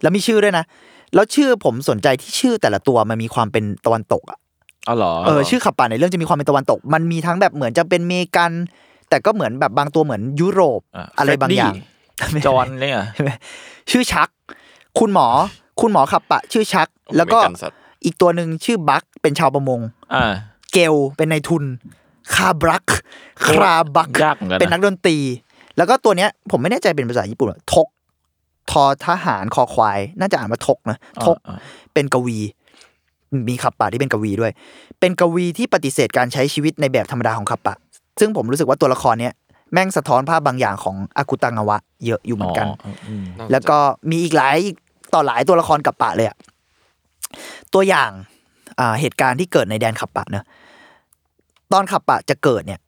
[0.02, 0.64] แล้วมีชื่อด้วยนะ
[1.14, 4.38] แล้วชื่อผมสนใจที่ชื่อแต่ละตัวมันมีความเป็นตะวันตกอะ
[4.86, 8.52] เอาเหรอเออชื่อขับป่าในเรื่องจะมีความเป็นตะวันตก มันมีทั้งแบบเหมือนจะเป็นเมกัน
[9.08, 11.74] แต่ก็เหมือนแบบบางตัวเหมือนยุโรปอะอะไรบางอย่าง
[12.18, 12.96] Freddy จอห์นเนี่ย
[13.90, 14.28] ชื่อชัก
[14.98, 15.26] คุณหมอ
[15.80, 19.80] คุณหมอขับปะ ชื่อชัก แล้วก็อเมรินสัตว์อีกตัวหนึ่งชื่อบักเป็นชาวประมง
[20.14, 20.32] อ่า
[20.72, 21.64] เกลเป็นนายทุน
[22.34, 22.84] คาบรัก
[23.46, 25.16] คราบักยากเหมือนกันนะเป็นนักดนตรี
[25.76, 27.86] แล้วก็ตัวเนี้ยผมไม่แน่ใจเป็นภาษาญี่ปุ่นหรอทก
[28.70, 31.58] ทอทหารคอควาย น่าจะอ่านว่าทกนะทกอ่า
[31.94, 32.38] เป็นกวี
[33.48, 34.52] มีขับปะที่เป็นกวีด้วย
[35.00, 37.74] เป็นกวีที่ปฏิเสธการใช้ชีวิตในแบบธรรมดาของขับปะ
[38.20, 39.34] ซึ่งผมรู้สึกว่าตัวละครเนี้ย
[39.72, 42.66] แม่งสะท้อนภาพบางอย่างของอากุตังาวะ เยอะอยู่เหมือนกัน
[43.08, 43.78] อืมน่าสนใจแล้วก็
[44.10, 44.58] มีอีกหลาย
[45.14, 46.36] ต่อหลายตัวละครกับปะเลยอะ
[47.74, 48.10] ตัวอย่าง
[48.78, 50.44] อ่าเหตุการณ์ที่เกิดในแดนขับปะเนอะ
[51.72, 52.80] ตอนขับปะจะเกิดเนี่ย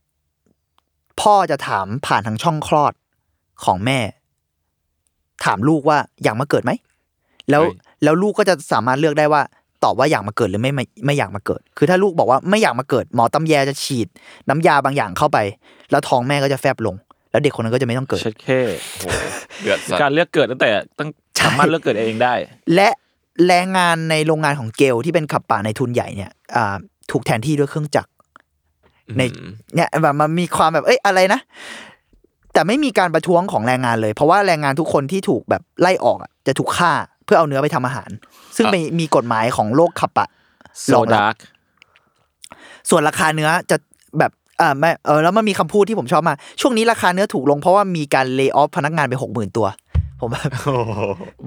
[1.20, 2.92] พ่อจะถามผ่านทางช่องคลอด
[3.64, 3.98] ของแม่
[5.44, 6.72] ถามลูกว่าอยากมาเกิดไหม
[7.50, 7.72] แล้วเฮ้ย
[8.04, 9.42] แล้วลูกก็จะสามารถเลือกได้ว่า
[9.84, 14.08] ตอบว่าอยากมาเกิดหรือไม่ไม่ไม่อยากมาเกิด คือถ้าลูกบอกว่าไม่อยากมาเกิด หมอตำแยจะฉีด
[14.48, 15.38] น้ำยาบางอย่างเข้าไป
[15.90, 16.94] แล้วท้องแม่ก็จะแฟบลง
[17.30, 19.18] แล้วเด็กคนนั้นก็จะไม่ต้องเกิดเช็ดแค่โอ้โห
[19.62, 21.08] เดือดสัตการว์เลือกเกิดตั้งแต่ตั้ง
[21.40, 22.34] สามารถเลือกเกิดเองได้
[22.74, 22.88] และ
[23.46, 26.76] แรงงานในโรงงานของเกลที่เป็นขับป่าในทุนใหญ่เนี่ยอ่า
[27.10, 28.10] ถูกแทนที่ด้วยเครื่องจักร
[29.18, 31.40] ในอืมเนี่ยแบบมันมีความแบบเอ้ยอะไรนะ
[32.52, 36.92] แต่ไม่มีการประท้วงของแรงงานเลย เพราะว่าแรงงานทุกคนที่ถูกแบบไล่ออกอะจะถูกฆ่า
[37.24, 38.10] เพื่อเอาเนื้อไปทำอาหาร
[38.56, 40.26] ซึ่งมีมีกฎหมายของโลกคัปปะ
[40.80, 41.36] โซรองรับ dark
[42.90, 43.76] สัสราคาเนื้อจะ
[44.18, 49.66] แบบอ่าไม่เออแล้วมันมีคำพูดที่ผมชอบมากช่วงนี้ราคาเนื้อถูกลงเพราะว่ามีการ lay off พนักงานไปหกหมื่นตัว
[50.20, 50.50] ผมแบบ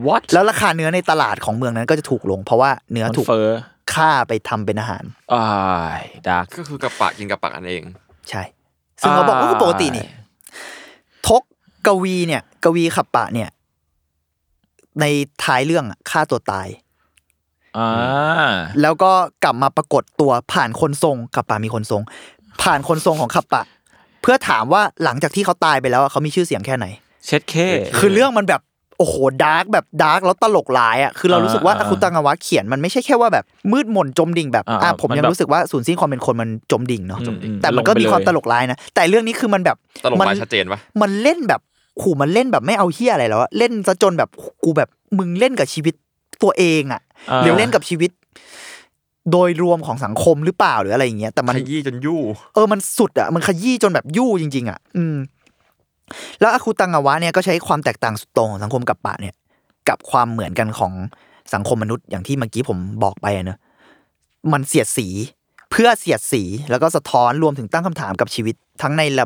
[0.05, 3.59] what แล้วราคาเนื้อในตลาดของเมืองนั้นก็จะถูกลง เพราะว่าเนื้อมันถูกเฟอร์
[3.93, 5.45] ฆ่าไปทำเป็นอาหารอ้า
[5.99, 7.83] ย dark ก็คือคัปปะกินคัปปะกันเอง
[8.29, 8.41] ใช่
[9.01, 10.07] ซึ่งเขาบอกว่าก็ปกตินี่ท
[11.87, 13.49] กกวีเนี่ย กวีคัปปะเนี่ย
[15.01, 15.05] ใน
[15.43, 16.67] ท้ายเรื่องอะฆ่าตัวตาย
[17.77, 17.89] อ่า
[18.81, 19.11] แล้วก็
[19.43, 22.01] กลับมาปรากฏตัวผ่านคนทรงคัปปะมีคนทรง
[22.63, 23.63] ผ่านคนทรงของคัปปะ
[24.21, 26.85] เพื่อถามว่าหลังจากที่เขาตายไปแล้วอะเขามีชื่อเสียงแค่ไหน
[27.25, 27.55] เช็ดเข้
[27.97, 28.61] คือเรื่องมันแบบ
[28.97, 41.61] โอ้โห dark แบบ dark แล้วตลกร้ายอะคือเรารู้สึกว่าอ่าอาคุตังาวะเขียนมันไม่ใช่แค่ว่าแบบมืดมนจมดิ่งแบบอ่าอะผมมันยังแบบรู้สึกว่าศูนย์สิ้นความเป็นคนมันจมดิ่งเนาะอืมอืมแต่มันก็ลงไปมีความเลยตลกร้ายนะแต่เรื่องนี้คือมันแบบตลกมัร้ายชัดเจนปะมันเล่นแบบ
[42.01, 44.29] ขู่มันเล่นแบบไม่เอาเฮียอะไรแล้วอะเล่นซะจนแบบ
[44.63, 45.93] กูแบบมึงเล่นกับชีวิต
[46.43, 47.01] ตัวเองอะ
[47.31, 48.11] อ่าหรือเล่นกับชีวิต
[49.31, 52.19] โดยรวมของสังคมหรือเปล่าหรืออะไรอย่างเงี้ยแต่มันขยี้จนยู่
[52.53, 55.15] เออมันสุดอะมันขยี้จนแบบยู่จริง ๆ อะ อืม
[56.39, 59.35] แล้วอาคุตังอาวะเนี่ยก็ใช้ความแตกต่างสุดโต่งของสังคมกับปะเนี่ย
[59.89, 60.93] กับความเหมือนกันของ
[61.53, 63.57] สังคมมนุษย์อย่างที่เมื่อกี้ผมบอกไปอะเนอะ
[64.53, 65.07] มันเสียดสี
[65.71, 69.25] เพื่อเสียดสีแล้วก็สะท้อนรวมถึงตั้งคำถามกับชีวิตทั้งในระ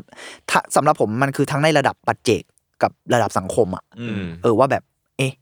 [0.50, 2.44] ถ้าสำหรับผมมันคือทั้งในระดับปัจเจก
[2.82, 4.84] กับระดับสังคมอะอืมเออว่าแบบ
[5.18, 5.34] เอ๊ะ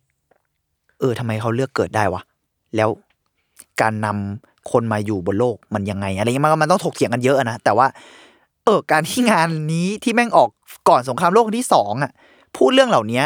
[0.99, 2.21] เออทำไมเขาเลือกเกิดได้วะ
[2.75, 2.89] แล้ว
[3.81, 7.87] การนำคนมาอยู่บนโลกมันยังไงอะไรเงี้ยมันมันต้องถกเถียงกันเยอะอะนะแต่ว่า
[8.65, 10.49] เออ การที่งานนี้ที่แม่งออก
[10.89, 12.11] ก่อนสงครามโลกครั้งที่สองอะ
[12.57, 13.21] พูดเรื่องเหล่านี้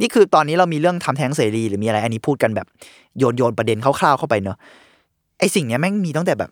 [0.00, 2.66] นี่คือตอนนี้เรามีเรื่องทำแท้งเสรีหรือมีอะไร อันนี้พูดกันแบบ
[3.18, 4.56] โยนโยนประเด็นคร่าวๆเข้าไปเนอะ
[5.38, 6.50] ไอสิ่งเนี้ยแม่งมีตั้งแต่แบบ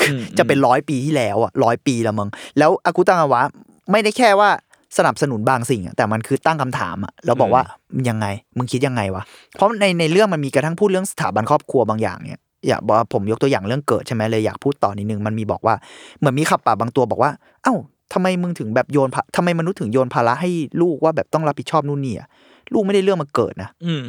[0.00, 3.42] อืมจะเป็นร้อยปีที่แล้วอะร้อยปีละมึงแล้วอากุตังอาวะ
[3.90, 4.50] ไม่ได้แค่ว่า
[4.96, 7.62] สนับสนุนบางสิ่งอะแต่มันคือตั้งคำถามอะแล้วบอกว่า
[8.08, 9.22] ยังไงมึงคิดยังไงวะ
[9.56, 15.74] เพราะในในเรื่องมันมีกระทั่งพูดเรื่องสถาบันครอบครัวบางอย่างเนี่ยอยากบอกว่าผมยกตัวอย่างเรื่องเกิดใช่ไหมเลยอยากพูดต่อนิดนึงมันมีบอกว่า
[16.18, 17.30] เหมือนมีขับป่าบางตัวบอกว่า
[17.62, 17.74] เอ้า
[18.12, 20.50] ทำไมมึงถึงแบบโยนภาทำไมมนุษย์ถึงโยนภาระให้
[20.82, 22.28] ลูกว่าแบบต้องรับผิดชอบนู่นนี่อะ
[22.72, 24.04] ลูกไม่ได้เรื่องมาเกิดนะอืม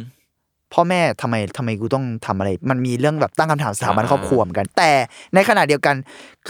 [0.74, 4.92] พ่อแม่ทำไมทำไมกูต้องทำอะไร มันมีเรื่องแบบตั้งคำถามสถาบันครอบครัวเหมือนกัน แต่
[5.34, 5.96] ในขณะเดียวกัน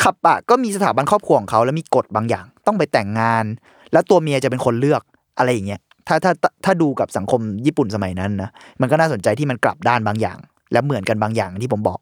[0.02, 3.46] ขับปะก็มีสถาบันครอบครัวของเขาแล้วมีกฎบางอย่าง ต้องไปแต่งงาน
[3.94, 5.02] แล้วตัวเมียจะเป็นคนเลือก
[5.38, 8.50] อะไรอย่างเงี้ยถ้าถ้าถ้าถ้าดูกับสังคมญี่ปุ่นสมัยนั้นนะ
[8.82, 10.38] มันก็น่าสนใจที่มันกลับด้านบางอย่าง
[10.72, 12.00] และเหมือนกันบางอย่างที่ผมบอก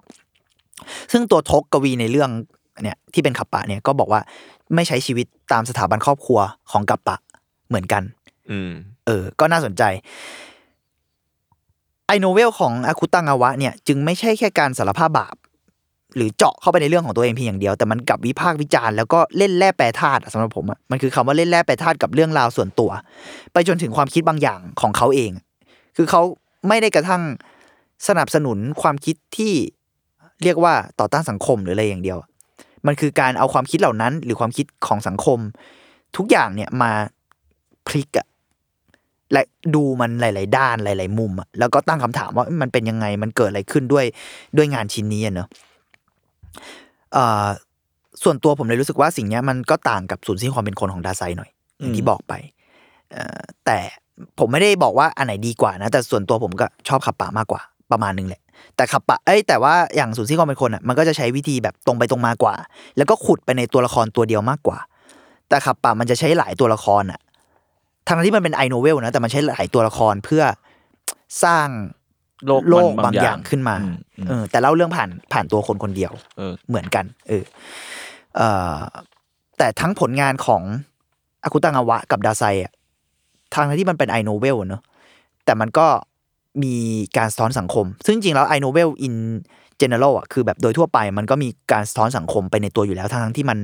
[1.11, 2.29] ซึ่งตัวทกกวีในเรื่อง
[2.83, 4.21] เนี่ยที่เป็นขับปะเนี่ยก็บอกว่า
[4.75, 6.39] ไม่ใช้ชีวิตตามสถาบันครอบครัว
[6.71, 7.17] ของกัปปะ
[7.67, 8.03] เหมือนกัน
[8.49, 8.71] อืม
[9.05, 9.83] เออ ก็น่าสนใจ
[12.07, 15.35] ไอโนเวลของอาคุตังอาวะเนี่ย จึงไม่ใช่แค่การสารภาพบาป
[16.17, 22.91] หรือเจาะเข้าไปในเรื่องของตัวเองเพียงอย่างเดียวแต่มันกับวิพากษ์วิจารณ์แล้วก็เล่นแร่แปรธาตุสำหรับผมอะมันคือคำว่าเล่นแร่แปรธาตุกับเรื่องราวส่วนตัว
[23.53, 25.31] ไปจนถึงความคิดบางอย่างของเขาเอง
[25.97, 26.21] คือเขา
[26.67, 27.23] ไม่ได้กระทั่ง
[28.07, 29.53] สนับสนุนความคิดที่
[30.43, 32.17] เรียกว่าต่อต้านสังคมหรืออะไรอย่างเดียว
[32.87, 35.39] มันคือการเอาความคิดเหล่านั้น หรือความคิดของสังคม
[36.17, 36.91] ทุกอย่างเนี่ยมา
[37.87, 38.27] พลิกอะ
[39.33, 39.41] และ
[39.75, 44.05] ดูมันหลาย ๆ ด้านหลาย ๆ มุมอะแล้วก็ตั้งคำถามว่ามันเป็นยังไงมันเกิดอะไรขึ้นด้วย
[44.57, 45.47] ด้วยงานชิ้นนี้เนอะ
[48.23, 52.33] ส่วนตัวผมเลยรู้สึกว่าสิ่งนี้มันก็ต่างกับศูนย์สิ้นความเป็นคนของดาไซหน่อยอย่างที่บอกไป
[53.65, 53.77] แต่
[54.39, 58.41] ผมไม่ได้บอกว่าอันไหนดีกว่านะ แต่ส่วนตัวผมก็ชอบขับปะมากกว่าประมาณนึงแหละ
[58.75, 62.55] แต่ขับปะเอ้ยแต่ว่าอย่างศูนย์สิ้นความเป็นคนอะมันก็จะใช้วิธีแบบตรงไปตรงมากว่า
[62.97, 64.77] แล้วก็ขุดไปในตัวละครตัวเดียวมากกว่า
[65.49, 67.19] แต่ขับปะมันจะใช้หลายตัวละครอะ
[68.07, 70.43] ทั้งที่มันเป็นไอโนเวลนะแต่มันใช้หลายตัวละครเพื่อ
[71.43, 71.67] สร้าง
[72.45, 77.43] โลกโลกมันบางอย่างขึ้นมาอือืมเออแต่เล่าเรื่องผ่านผ่านตัวคนคนเดียวเออเหมือนกัน เออ
[78.35, 78.75] เอ่อ
[79.57, 80.61] แต่ทั้งผลงานของ
[81.43, 82.71] อากุตังาวะกับดาไซอะ
[83.53, 84.81] ทั้งที่มันเป็น I-novel เนอะ
[85.45, 85.87] แต่มันก็
[86.63, 86.75] มี
[87.17, 89.15] การสะท้อนสังคม ซึ่งจริงๆแล้ว I-novel in
[89.77, 93.57] general อะคือแบบโดยทั่วไปมันก็มีการสะท้อนสังคมไปในตัวอยู่แล้วทั้งๆที่มัน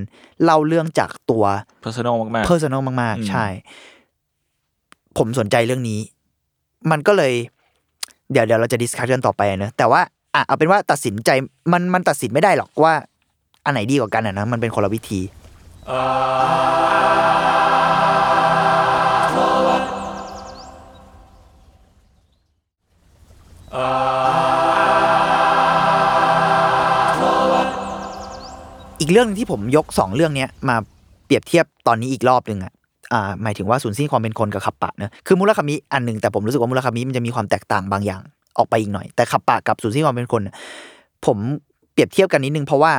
[0.44, 1.44] เล่าเรื่องจากตัว
[1.84, 3.46] personal มากๆ person al มากอืมๆใช่
[5.18, 6.00] ผมสนใจเรื่องนี้
[6.92, 7.34] มันก็เลย
[8.32, 10.02] เดี๋ยวเดี๋ยวเราจะ discuss กันต่อไปนะแต่ว่า
[10.36, 11.30] อะเอาเป็นว่าตัดสินใจ
[11.72, 12.94] มันมันตัดสินไม่ได้หรอกว่า
[13.66, 15.22] อันไหนดีกว่ากันอะนะมันเป็นคนละวิธี
[29.00, 30.76] อีกเรื่องหนึ่งที่ผมยกสองเรื่องเนี้ยมา
[31.26, 32.74] เปรียบเทียบตอนนี้อีกรอบหนึ่งอะ
[33.14, 38.22] อ่าหมายถึงว่าสูญสิ้นความเป็นคนกับขับปะเนอะคือมุราคามิอันหนึ่งแต่ผมรู้สึกว่ามุราคามิมันจะมีความแตกต่างบางอย่าง
[38.58, 40.56] ออกไปอีกหน่อย แต่ขับปะกับสูญสิ้นความเป็นคนเนี่ย
[41.26, 41.38] ผม
[41.92, 42.94] เปรียบเทียบกันนิดนึงเพราะว่า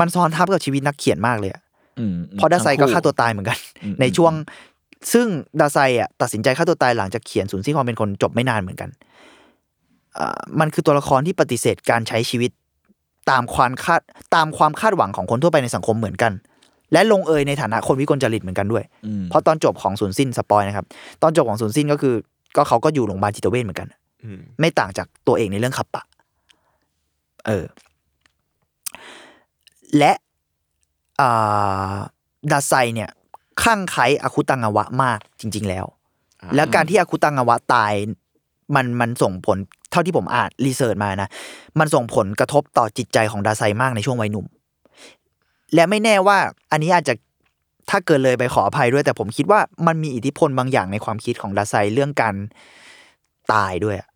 [0.00, 1.62] มันซ้อนทับกับชีวิตนักเขียนมากเลยอะ
[1.98, 4.32] อืมเพราะดาไซก็ฆ่าตัวตายเหมือนกันอืมในช่วง
[5.12, 5.26] ซึ่ง
[5.60, 8.90] ดาไซอะตัดสินใจฆ่าตัวตายหลังจากเขียนสูญสิ้นความเป็นคนจบไม่นานเหมือนกัน
[10.18, 12.50] อ่ามันคือตัวละครที่ปฏิเสธการใช้ชีวิต
[13.30, 14.00] ตามความคาด
[14.34, 16.32] ตามความคาดหวังของคนทั่วไปในสังคมเหมือนกัน
[16.92, 20.86] และลงเอยในฐานะคนวิกลจริตเหมือนกันด้วยอืมเพราะตอนจบของศูนย์สิ้นสปอยนะครับ
[21.22, 22.14] ตอนจบของศูนย์สิ้นก็คือ
[22.56, 23.88] ก็เขาก็อยู่โรงพยาบาลจิตเวชเหมือนกัน
[24.24, 26.02] อืมไม่ต่างจากตัวเองในเรื่องขับปะ
[27.46, 27.64] เออ
[29.98, 30.12] และ
[31.20, 31.96] อ่า
[32.52, 33.10] ดาไซเนี่ย
[33.62, 35.86] ข้างไคล้อาคุตังอวะมากจริง ๆ แล้ว
[36.40, 37.92] อ่าแล้วการที่อาคุตังอวะตาย
[38.74, 39.58] มันมันส่งผล
[39.90, 41.28] เท่าที่ผมอ่านรีเสิร์ชมานะ
[41.78, 44.46] มันส่งผลกระทบต่อจิตใจของดาไซมากในช่วงวัยหนุ่ม
[45.74, 46.38] และไม่แน่ว่า
[46.72, 47.14] อันนี้อาจจะ
[47.90, 52.34] ถ้าเกินเลยไปขออภัยด้วย แต่ผมคิดว่ามันมีอิทธิพลบางอย่างในความคิดของดาไซเรื่องการ
[53.52, 54.08] ตายด้วยอะ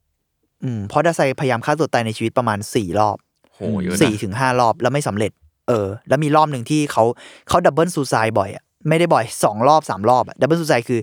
[0.64, 3.16] อืมเพราะดาไซพยายามฆ่าตัวตายในชีวิตประมาณสี่รอบ
[3.54, 5.32] โหเยอะนะสี่ถึงห้ารอบแล้วไม่สำเร็จ
[5.68, 7.04] เออ แล้วมีรอบหนึ่งที่เขา
[7.48, 11.00] เขาดับเบิลซูซายบ่อยอะไม่ได้บ่อยสองรอบสามรอบอะดับเบิลซูซายคือ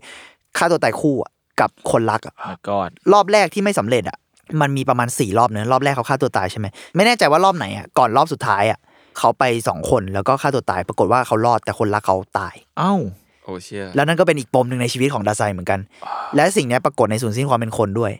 [0.57, 4.17] ฆ่าตัวตายคู่อะกับคนรักอะมากอดรอบแรกที่ไม่สำเร็จอะ
[4.61, 8.79] มันมีประมาณสี่รอบเนอะรอบแรกเขาฆ่าตัวตายใช่ไหมไม่แน่ใจว่ารอบไหนอะก่อนรอบสุดท้ายอะ
[9.17, 12.93] เขาไปสองคนแล้วก็ฆ่าตัวตาย ปรากฏว่าเขารอดแต่คนรักเขาตายเอ้า
[13.43, 15.79] โอ้เชี่ยแล้วนั่นก็เป็นอีกปมหนึ่งในชีวิตของดาไซเหมือนกัน
[16.35, 18.11] และสิ่งเนี้ยปรากฏในสูญสิ้นความเป็นคนด้วย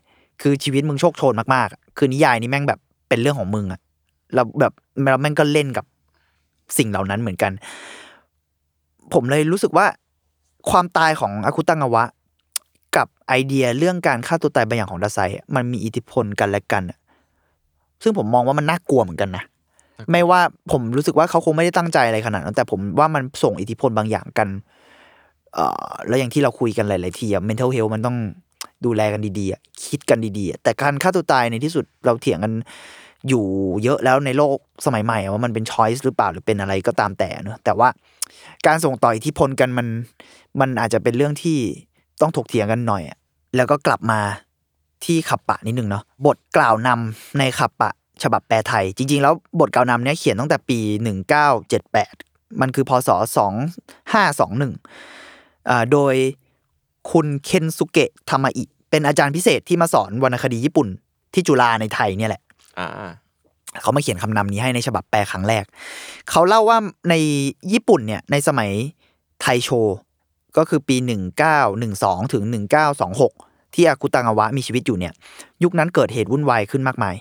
[0.42, 3.80] คือชีวิตมึงโชคโชนมากๆอะคือนิยายนี้แม่งแบบเป็นเรื่องของมึงอะ
[4.34, 4.74] แล้วแบบ
[5.04, 5.86] แล้วแม่งก็เล่นกับ
[6.78, 7.52] สิ่งเหล่านั้นเหมือนกัน
[9.14, 9.86] ผมเลยรู้สึกว่า
[10.70, 12.04] ความตายของอาคุตังอวะ
[12.96, 16.98] กับไอเดียเรื่องการฆ่าตัวตายบางอย่างของดาไซอะมันมีอิทธิพลกันและกันอะ
[18.04, 19.44] ซึ่งผมมองว่ามันน่ากลัวเหมือนกันนะ
[20.12, 24.50] ไม่ว่าผมรู้สึกว่าเขาคงไม่ได้ตั้งใจอะไรขนาดนั้นแต่ผมว่ามันส่งอิทธิพลบางอย่างกัน
[25.54, 28.18] เอ่อแล้วอย่างที่เราคุยกันหลาย ๆ ทีอะ mental health มันต้อง
[28.86, 32.54] ดูแลกันดีๆคิดกันดีๆ แต่การฆ่าตัวตายในที่สุดเราเถียงกัน
[33.28, 33.44] อยู่
[33.84, 37.90] เยอะแล้วในโลกสมัยใหม่อะว่ามันเป็น choice หรือเปล่าหรือเป็นอะไรก็ตามแต่เนอะแต่ว่า
[38.68, 39.88] การส่งต่ออิทธิพลกันมัน
[40.60, 41.58] มันอาจจะเป็นเรื่องที่
[42.22, 43.18] ต้องถกเถียงกันหน่อยอะ
[43.56, 44.20] แล้วก็กลับมา
[45.06, 47.92] ที่ขับปะนิดนึงเนาะบทกล่าวนำในขับปะ
[48.24, 50.80] ฉบับแปลไทย จริง ๆ แล้วบทกล่าวนำเนี้ยเขียนตั้งแต่ปี
[51.90, 53.10] 1978 มันคือพศ
[54.34, 56.16] 2521อ่าโดย
[57.12, 60.88] คุณเคนสุเกะทามาอิ เป็นอาจารย์พิเศษที่มาสอนวรรณคดีญี่ปุ่น
[61.34, 62.42] ที่จุฬาในไทยเนี่ยแหละ
[62.80, 63.12] อ่า
[63.82, 65.64] เขามาเขียนคำนำนี้ให้ในฉบับแปลครั้งแรก
[66.30, 66.78] เขาเล่าว่า
[67.10, 67.16] ใน
[67.72, 68.70] ญี่ปุ่นเนี่ยในสมัย
[69.42, 69.70] ไทโช
[70.58, 70.96] ก็คือปี
[71.60, 72.44] 1912 ถึง
[73.10, 75.14] 1926 ที่อากุตังอวะมีชีวิตอยู่เนี่ย
[75.64, 77.16] ยุคนั้นเกิดเหตุวุ่นวายขึ้นมากมาย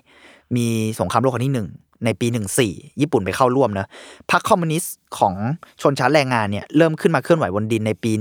[0.57, 0.67] มี
[1.01, 1.69] สงครามโลกครั้งที่หนึ่ง
[2.05, 2.27] ในปี
[2.63, 3.87] 14 ญี่ปุ่นไปเข้าร่วมนะ
[4.31, 5.35] พรรคคอมมิวนิสต์ของ
[5.83, 8.13] ชนชั้นแรงงานเนี่ยเริ่มขึ้นมาเคลื่อนไหวบนดินในปี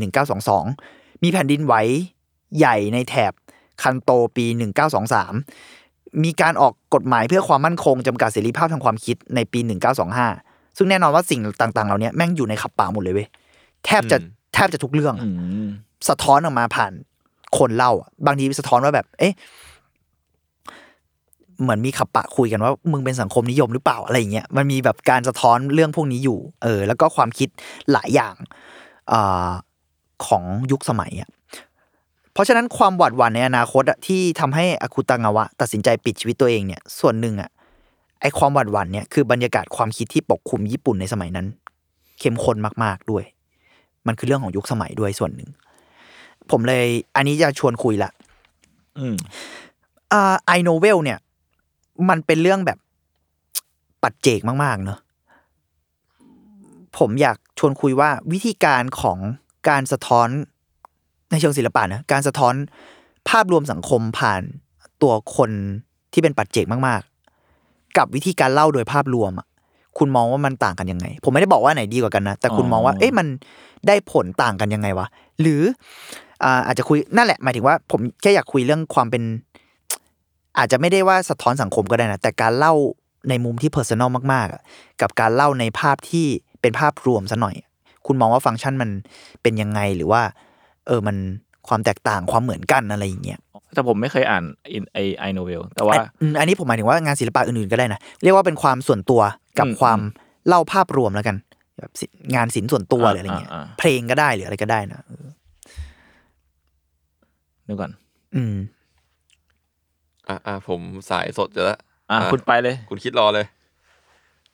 [0.57, 1.73] 1922 มีแผ่นดินไหว
[2.57, 3.33] ใหญ่ในแถบ
[3.81, 4.45] คันโตปี
[5.29, 9.59] 1923 มีการออกกฎหมายเพื่อความมั่นคงจำกัดเสรีภาพทางความคิดในปี
[10.19, 13.27] 1925 ซึ่งแน่นอนว่าสิ่งต่างๆเหล่านี้แม่งอยู่ในขับป่าหมดเลยเว้ย
[13.85, 15.29] แทบจะอืมแทบจะทุกเรื่องอะอื
[15.65, 15.67] ม
[16.09, 16.91] สะท้อนออกมาผ่าน
[17.57, 19.33] คนเล่าอะบางทีสะท้อนว่าแบบ เอ๊ะ
[21.61, 27.49] เหมือนมีขับปะคุยกันว่ามึงเป็นสังคมนิยมหรือเปล่าอะไรอย่างเงี้ยมันมีแบบการสะท้อนเรื่องพวกนี้อยู่ เออ แล้วก็ความคิด
[27.91, 28.35] หลายอย่าง
[29.11, 29.51] อา
[30.27, 31.29] ของยุคสมัยอะ
[32.33, 37.49] เพราะฉะนั้นความหวาดหวั่นในอนาคตอะที่ทำให้อาคุตังาวะ ตัดสินใจปิดชีวิตตัวเองเนี่ยส่วนหนึ่งอะ
[38.21, 41.47] ไอความหวาดหวั่นเนี่ยคือบรรยากาศความคิดที่ปกคลุมญี่ปุ่นในสมัยนั้น
[42.19, 43.23] เข้มข้นมากๆด้วย
[44.07, 45.49] มันคือเรื่องของยุคสมัยด้วยส่วนหนึ่ง
[46.51, 48.11] ผมเลย อันนี้จะชวนคุยละ
[48.97, 49.15] อืม
[50.11, 51.19] อ่าไอโนเวลเนี่ย
[52.09, 52.77] มันเป็นเรื่องแบบ
[54.03, 54.99] ปัจเจกมาก ๆ เนอะ
[56.97, 59.17] ผมอยากชวนคุยว่าวิธีการของ
[59.69, 60.27] การสะท้อน
[61.31, 62.53] ในเชิงศิลปะนะการสะท้อน
[63.29, 64.41] ภาพรวมสังคมผ่าน
[65.01, 65.51] ตัวคน
[66.13, 67.01] ที่เป็นปัจเจกมาก
[67.47, 69.47] ๆ กับวิธีการเล่าโดยภาพรวมอะ
[69.97, 73.27] คุณมองว่ามันต่างกันยังไง ผมไม่ได้บอกว่าไหนดีกว่ากันนะ แต่คุณมองว่า เอ๊ะมัน
[73.87, 75.07] ได้ผลต่างกันยังไงวะ
[75.41, 75.61] หรือ
[76.43, 79.23] อ่าอาจจะคุยนั่นแหละ หมายถึงว่า ผมแค่อยากคุยเรื่องความเป็น
[80.57, 82.73] อาจจะไม่ได้ว่าสะท้อนสังคมก็ได้นะ แต่การเล่า
[83.29, 84.61] ในมุมที่ personal มากๆอะ
[85.01, 86.25] กับการเล่าในภาพที่
[86.61, 87.55] เป็นภาพรวมซะหน่อย
[88.05, 88.89] คุณมองว่าฟังก์ชันมัน
[89.41, 90.21] เป็นยังไงหรือว่า
[90.87, 91.15] เออมัน
[91.67, 93.39] ความแตกต่างความเหมือนกันอะไรอย่างเงี้ย
[93.73, 94.43] แต่ผมไม่เคยอ่าน
[94.93, 99.21] ไอไอโนเวลแต่ว่าอันอืมอันนี้ผมหมายถึงว่างานศิลปะอื่นๆก็ได้นะ เรียกว่าเป็นความส่วนตัว
[99.59, 101.35] กับอืมความอืมเล่าภาพรวมแล้วกัน
[101.77, 105.25] แบบศิงานศิลป์ส่วนตัวอ่าหรืออะไรเงี้ยอ่าอ่าเพลงก็ได้หรืออะไรก็ได้นะเออ
[107.67, 107.91] ดูก่อน
[108.35, 108.55] อืม
[110.29, 111.79] อ่าอ่าผมสายสดจะแล้ว
[112.11, 113.45] อะอะคุณไปเลย คุณคิดรอเลย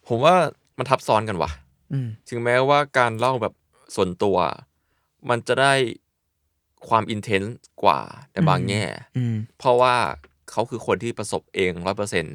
[0.07, 0.35] ผมว่า
[0.77, 1.51] มันทับซ้อนกันว่ะ
[1.93, 3.53] อืมถึงแม้ว่าการเล่าแบบ
[3.95, 4.37] ส่วนตัว
[5.29, 5.73] มันจะได้
[6.89, 7.99] ความอินเทนส์กว่า
[8.31, 8.83] ในบางแง่
[9.17, 9.95] อืมเพราะว่า
[10.51, 12.25] เขาคือคนที่ประสบเองร้อยเปอร์เซ็น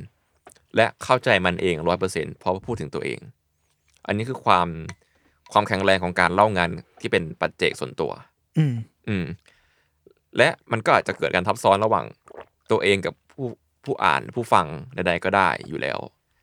[0.76, 3.20] และเข้าใจมันเองร้อยเปอร์เซ็นเพราะว่าพูดถึงตัวเอง
[4.06, 4.68] อันนี้คือความ
[5.52, 8.12] ความแข็งแรงของการเล่างานที่เป็นปัจเจกส่วนตัว
[8.58, 8.74] อืม
[9.08, 9.24] อืม
[10.36, 12.06] และมันก็อาจจะเกิดการทับซ้อนระหว่าง
[12.70, 13.14] ตัวเองกับ
[13.84, 15.98] ผู้ผู้อ่านผู้ฟังใดๆก็ได้อยู่แล้ว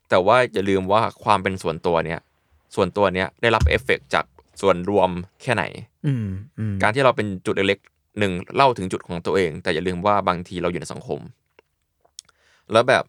[0.09, 2.19] แต่ว่าอย่าลืมว่าความเป็นส่วนตัวเนี้ย
[2.75, 4.25] ส่วนตัวเนี้ยได้รับเอฟเฟกต์จาก
[4.61, 5.09] ส่วนรวม
[5.41, 5.63] แค่ไหน
[6.07, 6.27] อืม
[6.59, 11.19] อืมการที่เราเป็นจุดเล็กๆหนึ่งเล่าถึงจุดของตัวเอง แต่อย่าลืมว่าบางทีเราอยู่ในสังคม
[12.71, 13.03] แล้วแบบ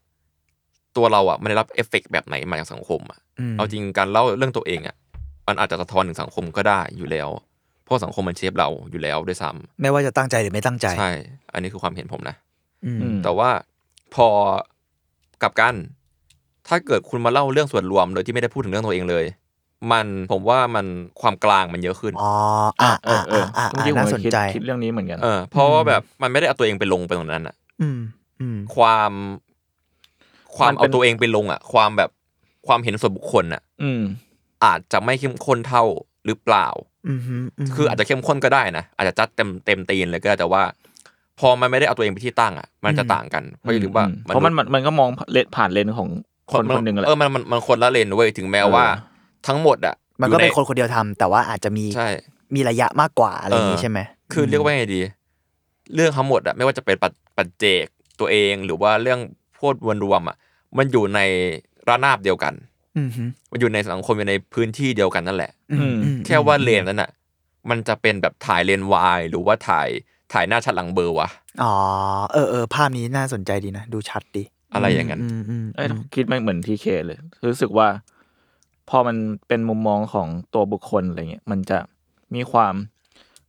[0.96, 3.18] ตัวเราอะมันได้รับเอฟเฟกต์แบบไหนมาจากสังคมอะ
[3.52, 4.96] มเอาจริงการเล่าเรื่องตัวเองอะ
[5.48, 7.28] มันอาจจะสะท้อนถึงสังคมก็ได้อยู่แล้ว
[7.84, 11.10] เพราะสังคมมัน shape เราอยู่แล้วด้วยซ้ำไม่ว่าจะตั้งใจหรือไม่ตั้งใจใช่
[11.52, 12.36] อันนี้คือความเห็นผมนะ
[12.84, 13.50] อืมอืมแต่ว่า
[14.14, 14.28] พอ
[15.42, 15.74] กลับกัน
[16.68, 19.24] ถ้าเกิดคุณมาเล่าเรื่องส่วนรวมโดยที่ไม่ได้พูดถึงเรื่องตัวเองเลย
[19.92, 20.86] มันผมว่ามัน
[21.20, 22.32] ความกลางมันเยอะขึ้นอ๋อ
[22.82, 27.98] อ่าเออเอออ่าเมื่อกี้ผมน่าก็สนคิดใจคิดเรื่องนี้เหมือนกันเออเพราะว่าแบบมันไม่ได้เอาตัวเองไปลงไปตรงนั้นอะ อืม
[28.40, 29.12] อืมความ
[30.56, 32.10] ความมันเป็นเอาตัวเองไปลงอะ ความแบบ
[32.66, 34.02] ความเห็นส่วนบุคคลอะ อืม
[34.64, 35.84] อาจจะไม่เข้มข้นเท่า
[36.26, 36.66] หรือเปล่า
[37.08, 40.62] อืมมคืออาจจะเข้มข้นก็ได้นะอาจจะจัดเต็มเต็มตีนเลยก็ได้แต่ว่า
[41.38, 46.08] พอมันไม่ได้เอาตัวเองไปที่ตั้งอะมันจะต่างกันเพราะอย่าลืมว่าอืเพราะมันมันมันก็มองเลนผ่านเลนของ
[46.52, 52.08] คนคนหนึ่งแหละเออมันมันมันคนละเลนเว้ยถึงแม้ว่าเออทั้งหมดอะมันก็อยู่เป็นคนคนเดียวทำแต่ว่าอาจจะมีใช่
[52.54, 53.98] มีระยะมากกว่าอะไรอย่างนี้เออใช่ไหม
[54.32, 55.02] คือเรียกว่าไงดี
[55.94, 57.86] เรื่องทั้งหมดอะไม่ว่าจะเป็นปัจปัจเจก
[58.20, 59.20] ตัวเองหรือว่าเรื่อง
[59.58, 60.36] พวดวนรวมอะ
[60.78, 61.20] มันอยู่ใน
[61.88, 62.54] ระนาบเดียวกัน
[62.98, 67.10] อืมฮึมันอยู่ในสังคมอยู่ในพื้นที่เดียวกันนั่นแหละอืมอืมแค่ว่าเลนนั้นอะ
[67.70, 69.88] มันจะเป็นแบบถ่ายเลนวายหรือว่าถ่าย
[70.32, 71.28] ถ่ายหน้าชัดหลังเบอร์วะ
[71.62, 71.74] อ๋อ
[72.32, 74.42] เออเออภาพนี้น่าสนใจดีนะ ดูชัดดี
[74.74, 77.88] อะไรอย่างนั้นอืมอืมเอ้ยคิดไม่เหมือนทีเคเลย รู้สึกว่า
[78.90, 79.16] พอมัน
[79.48, 81.78] เป็นมุมมองของตัวบุคคลอะไรเงี้ยมันจะ
[82.34, 82.74] มีความ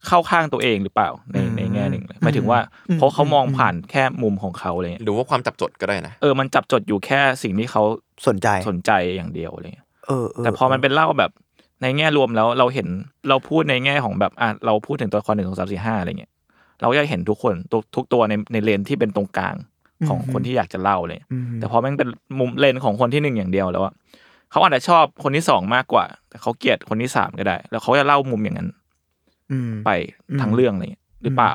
[0.08, 2.60] เข้าข้างตัวเองหรือเปล่าในในแง่หนึ่งเลยหมายถึงว่า
[2.96, 7.84] เพราะเขามองผ่านแค่มุมของเขาอะไรเงี้ยหรือว่าความจับจดก็ได้นะเออมันจับจดอยู่แค่สิ่งที่เขา
[8.28, 11.32] สนใจสนใจอย่างเดียวอะไรเงี้ยเออเแต่พอมันเป็นเล่าแบบ
[11.82, 12.88] ในแง่รวมแล้วเราเห็น
[13.30, 16.32] เราพูดในแง่ของแบบอะเราพูดถึงตัวละครหนึ่งสองสามสี่ห้าอะไรเงี้ย
[16.80, 19.56] เราก็จะเห็นทุกคนทุกทุกตัวในในเลนที่เป็นตรงกลาง
[20.08, 23.94] ของคนที่อยากจะเล่าเลยอืมแต่พอแม่งเป็นมุมเลนของคนที่หนึ่งอย่างเดียวแล้วอะ
[24.52, 28.70] เขาอาจจะชอบคนที่สองมากกว่า แต่เขาเกลียดคนที่สามก็ได้ แล้วเขาจะเล่ามุมอย่างนั้น
[29.52, 29.90] อืมไป
[30.42, 31.54] ทั้งเรื่องอะไรเงี้ยหรือเปล่า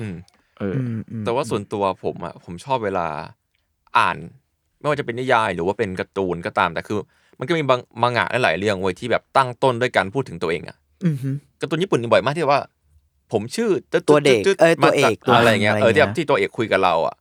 [0.00, 0.16] อืม
[0.58, 3.06] เอออืมอืมแต่ว่าส่วนตัวผมอะผมชอบเวลา
[3.98, 4.16] อ่าน
[4.80, 6.98] ไม่ว่าจะเป็นนิยาย หรือว่าเป็นการ์ตูนก็ตาม แต่คือ
[7.38, 12.60] มันก็มีบางมังงะหลายๆเรื่องเว้ยที่แบบตั้งต้นด้วยการพูดถึงตัวเองอะอืมฮึการ์ตูนญี่ปุ่นนี่บ่อยมากที่ว่า
[13.32, 17.16] ผมชื่อตึ๊ดตัวเด็กตึ๊ดเอ้ยมาตัวเอกจากตัวอะไรเงี้ยอะไรเออที่แบบเงี้ยที่ตัวเอกคุยกับเราอะ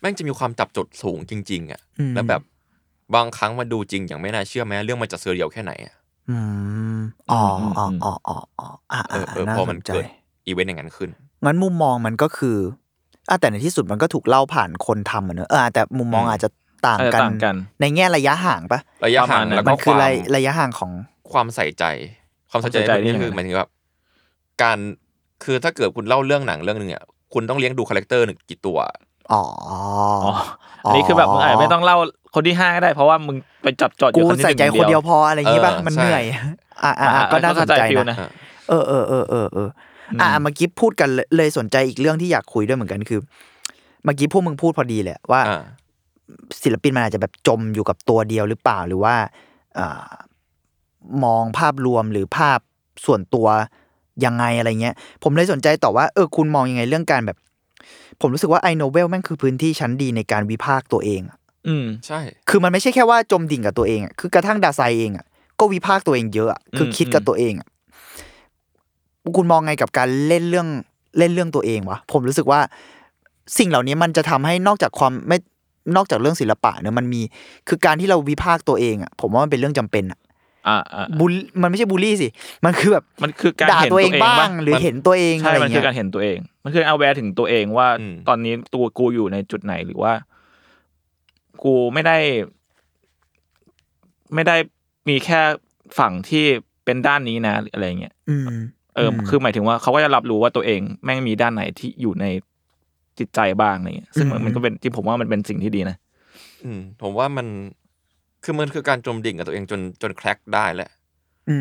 [0.00, 2.42] แม่งจะมีความจับจดสูงจริง ๆ อะอืมแล้วแบบ
[3.14, 5.94] บางครั้งมาดูจริงอย่างไม่น่าเชื่อแม้เรื่องมันจะเซอร์เรียลแค่ไหนอะ
[6.30, 6.36] อื
[6.96, 6.98] ม
[7.30, 7.42] อ๋อ
[7.78, 10.04] อ๋ออ๋ออ๋ออ๋ออ่าเออเออน่าพอสมันนใจเกิด
[10.46, 11.10] อีเวนต์อย่างนั้นขึ้น
[11.44, 12.56] งั้นมุมมองมันก็คือ
[13.28, 16.48] อะแต่ในที่สุดมันก็ถูกเล่าผ่านคนทำอะเนอะเออแต่มุมมองอืมอาจจะ
[16.86, 20.92] ต่างอาจจะกันต่างกัน ในแง่ระยะห่างปะระยะห่างประมาณนั้นแล้วมัก็นคคือวามระระยะห่างของ
[21.32, 21.84] ความใส่ใจ
[22.50, 23.70] ความใส่ใจความใส่ใจนี่นี่คือยังไงหมายถึงแบบ
[24.62, 24.78] การ
[25.44, 28.78] คือถ้าเกิดคุณเล่าเรื่องหนังเรื่องหนึงอะคุณต้องเลี้ยงดูคาแรคเตอร์หนึ่งกี่ตัว
[29.32, 29.76] อ๋ออ๋
[30.30, 30.32] อ
[30.84, 31.96] อันนี้คือแบบมึงอาจจะไม่ต้องเล่า
[32.34, 36.42] คนที่ห้าก็ได้ เพราะว่ามึงไปจับจดอกูยู่คนที่ใส่ใจหงคนเดียวพออะไรอย่างงี้ป่ะเออมันใช่เหนื่อย อะ
[36.82, 38.16] อะอะอะก็น่าสนใจเข้าใจฟิลนะนะ
[38.68, 39.68] เออเออเออเออเออ
[40.20, 43.20] อะเมื่อกี้พูดกันเลยเลยสนใจอีกเรื่องที่อยากคุยด้วยเหมือนกันคือ
[44.04, 45.64] เมื่อกี้พวกมึงพูดพอดีเลยว่าอ่า
[46.62, 49.14] ศิลปินมันอาจจะแบบจมอยู่กับตัวเดียวหรือเปล่าหรือว่า
[49.78, 50.06] อ่า
[51.24, 52.58] มองภาพรวมหรือภาพ
[53.06, 53.48] ส่วนตัว
[54.24, 57.36] ยังไงอะไรเงี้ย ผมเลยสนใจต่อว่าเออคุณมองยังไงเรื่องการแบบ
[58.20, 65.24] ผมรู้สึกว่าไอโนเวลแม่งคือพื้นที่ชั้นดีในการวิพากษ์ตัวเองอะอืมใช่ คือมันไม่ใช่แค่ว่าจมดิ่งกับตัวเองอะคือกระทั่งดาไซเองอะ
[65.60, 67.68] ก็วิพากษ์ตัวเองเยอะอะคืออมคิดกับอืมตัวเองอะ
[69.36, 70.68] คุณมองไงกับการเล่นเรื่อง
[71.18, 72.60] เล่นเรื่องตัวเองวะผมรู้สึกว่า
[73.58, 75.38] สิ่งเหล่านี้มันจะทำให้นอกจากความไม่
[75.96, 77.20] นอกจากเรื่องศิลปะเนี่ยมันมี
[77.68, 80.18] คือการที่เราวิพากษ์ตัวเองอะผมว่ามันเป็นเรื่องจำเป็นอะ
[80.68, 82.28] อ่าอ่าบูลมันไม่ใช่บูลลี่สิ
[82.64, 90.12] มันคือแบบมันคือการด่าเห็นตัวเองตัวเองบ้างปะหรือเห็นตัวเองอะใช่ไรมันคืเงี้อยการเห็นตัวเอง มันคือเอาแวร์ถึงตัวเองว่าอืมตอนนี้ตัวกูอยู่ในจุดไหนหรือว่า
[91.64, 92.18] กูไม่ได้
[94.34, 94.56] ไม่ได้
[95.08, 95.40] มีแค่
[95.98, 96.44] ฝั่งที่
[96.84, 98.48] เป็นด้านนี้นะอะไรเงี้ยอืม
[98.96, 102.26] เอออมคือหมายถึงว่าเขาก็จะรับรู้ว่าตัวเอง แม่งมีด้านไหนที่อยู่ใน
[103.18, 105.96] จิตใจบ้างอะไรเงี้ย ซึ่งมันอืมมันก็เป็นที่ผมว่ามันเป็นสิ่งที่ดีนะ
[106.64, 107.46] อืม ผมว่ามัน
[108.44, 110.90] คือมันคือการจมดิ่งกับตัวเองจนจนแคร็กได้แหละ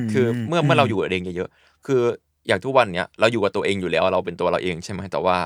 [0.02, 2.02] มคือเมื่อเมื่อเราอยู่กับตัวเองเยอะๆคือ
[2.48, 5.38] อย่างทุกวันเนี้ยเราอยู่กับตัวเองอยู่แล้วเราเป็นตัวเราเองใช่ไหมแต่ว่า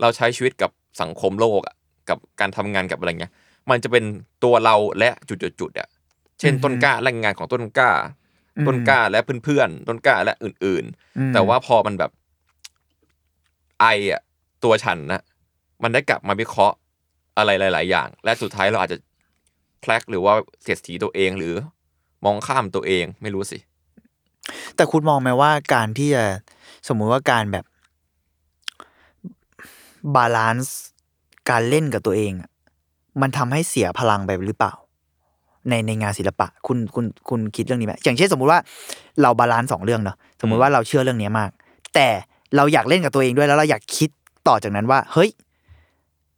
[0.00, 1.74] เราใช้ชีวิตกับสังคมโลกอะ
[2.08, 3.32] กับการทำงานกับอะไรเงี้ย
[3.70, 4.04] มันจะเป็น
[4.44, 5.88] ตัวเราและจุดๆๆอะ
[6.40, 7.90] เช่นต้นกล้าแรงงานของต้นกล้า
[8.56, 10.52] อืมต้นกล้าและเพื่อนๆต้นกล้าและอื่
[10.82, 10.84] น
[11.16, 12.10] อืมๆแต่ว่าพอมันแบบ
[13.80, 14.22] ไออะ
[14.64, 15.22] ตัวฉันนะ
[15.82, 16.76] มันได้กลับมาวิเคราะห์
[17.38, 18.98] อะไรหลาย ๆ อย่าง และสุดท้ายเราอาจจะ
[19.80, 21.54] แพลกหรือว่าเสียดสีตัวเองหรือ
[22.24, 23.58] มองข้ามตัวเองไม่รู้สิ
[24.76, 26.24] แต่คุณมองไหมว่าการที่จะ
[26.88, 27.64] สมมุติว่าการแบบ
[30.14, 30.78] balance
[31.50, 32.32] การเล่นกับตัวเอง
[33.20, 34.72] มันทำให้เสียพลังไปหรือเปล่า
[35.68, 38.60] ในในงานศิลปะ คุณคุณคุณคิดเรื่องนี้ไหมอย่างเช่นสมมุติว่า
[39.22, 41.50] เรา balance สองเรื่องเนาะสมมุติว่าเราเชื่อเรื่องนี้มาก
[41.94, 42.08] แต่
[42.56, 44.10] เราอยากเล่นกับตัวเองด้วยแล้วเราอยากคิด
[44.48, 45.30] ต่อจากนั้นว่า เฮ้ย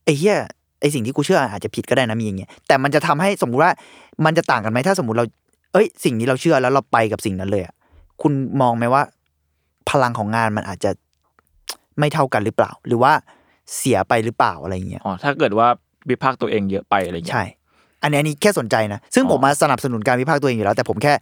[0.05, 0.39] ไอ้เหี้ย
[0.81, 3.73] ไอ้สิ่งที่กูเชื่ออาจจะผิดก็ได้นะมีอย่างเงี้ยแต่มันจะทำให้สมมุติว่า
[4.25, 5.27] มันจะต่างกันไหมถ้าสมมุติเรา
[5.73, 7.75] เอ้ย สิ่งนี้เราเชื่อแล้วเราไปกับสิ่งนั้นเลยอะ
[8.23, 9.03] คุณมองไหมว่า
[9.91, 10.91] พลังของงานมันอาจจะ
[11.99, 13.13] ไม่เท่ากันหรือเปล่า หรือว่า
[13.77, 15.69] เสียไปหรือเปล่าอะไรเงี้ยอ๋อถ้าเกิดว่า
[16.11, 17.45] วิพากษ์ตัวเองเยอะไปอะไรอย่างเงี้ยใช่
[18.03, 21.13] อันนี้อันนี้แค่สนใจนะ ซึ่งอ๋อผมมาสนับสนุนการวิพากษ์ตัวเองอยู่แล้ว แต่ผมแค่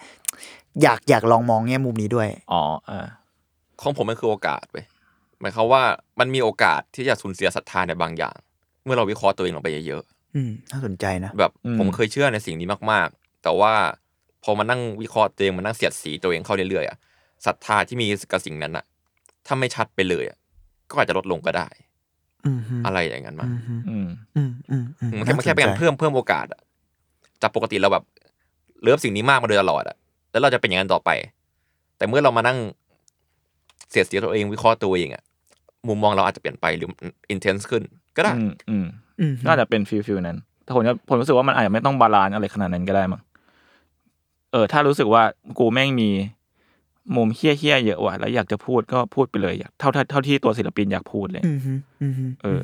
[0.82, 3.06] อยากอยากลองมองแง่มุมนี้ด้วยอ๋อเอ่า
[3.82, 4.76] ของผมมันคือโอกาสไป
[5.40, 5.82] หมายความว่า
[6.20, 10.03] มันมีโอกาสที่จะสูญเสียศรัทธาในบางอย่างเมื่อเราวิเคราะห์ตัวเองลงไปเยอะ
[10.36, 13.72] อืมน่าสนใจนะๆแบบผมเคยเชื่อในสิ่งนี้มากๆ แต่ว่า
[14.45, 16.97] พอมานั่งวิเคราะห์ตัวเองมานั่งเสียดสีตัวเองเข้าเรื่อยๆอะ
[17.47, 18.84] ศรัทธาที่มีกับสิ่งนั้นอะ
[19.47, 20.39] ถ้าไม่ชัดไปเลยอะ
[20.91, 21.68] ก็อาจจะลดลงก็ได้
[22.47, 26.61] อืมฮึอะไรอย่างนั้นมาอืมฮึอืมอืมอืมอืมมันแค่มันแค่เป็นการเพิ่มเพิ่มโอกาสอะ
[27.43, 28.05] จากปกติเราแบบ
[28.82, 29.97] เลิฟสิ่งนี้มากมาโดยตลอดอะ
[30.30, 31.11] แล้วเราจะเป็นอย่างนั้นต่อไป
[31.97, 32.59] แต่เมื่อเรามานั่ง
[33.91, 35.22] เสียดสีตัวเองวิเคราะห์ตัวเองอะ
[35.89, 36.89] มุมมองเราอาจจะเปลี่ยนไปหรือ
[37.30, 37.82] intense ขึ้น
[38.18, 38.86] ก็ได้ อืมอืม
[39.20, 43.20] อืมน่าจะเป็น feel feel นั้น แต่ผมจะผมรู้สึกว่ามันอาจจะไม่ต้อง balance อะไรขนาดนั้นก็ได้มั้ง
[44.52, 45.22] เออ ถ้ารู้สึกว่า
[45.58, 46.10] กูแม่งมี
[47.16, 52.62] มุมเหี้ยเหี้ยๆเยอะว่ะแล้วอยากจะพูดก็พูดไปเลยอยากเท่าเท่าเท่าที่ตัวศิลปินอยากพูดเลยอืมฮึอืมฮึเออ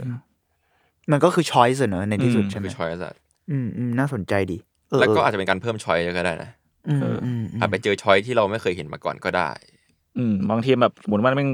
[1.10, 3.14] มันก็คือ choice เนอะในที่สุดอืมใช่ไหมคือ choice อะ
[3.50, 4.58] อืมอืมน่าสนใจดี
[4.90, 6.50] เออแล้วก็เอออาจจะเป็นการเพิ่ม choice ก็ได้นะ
[6.88, 9.50] อืมเอออืมมอาจไปเจอ choice ที่เราไม่เคยเห็นมาก่อนก็ได้
[10.18, 11.48] อืมบางทีแบบสมมติว่ามัน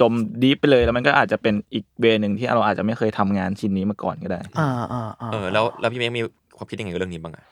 [0.00, 6.22] จมดีฟไปเลยแล้วมันก็อาจจะเป็นอีกเวย์หนึ่งที่เราอาจจะไม่เคยทำงานชิ้นนี้มาก่อนก็ได้อ่าอ่าอ่าเออแล้วแล้วพี่เมฆมี
[6.56, 7.44] ความคิดยังไงกับเรื่องนี้บ้างอะ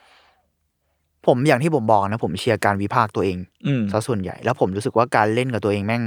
[1.26, 6.02] ผมอย่างที่ผมบอกนะ ผมเชียร์การวิพากษ์ตัวเองอืมซะส่วนใหญ่ แล้วผมรู้สึกว่าการเล่นกับตัวเองแม่ง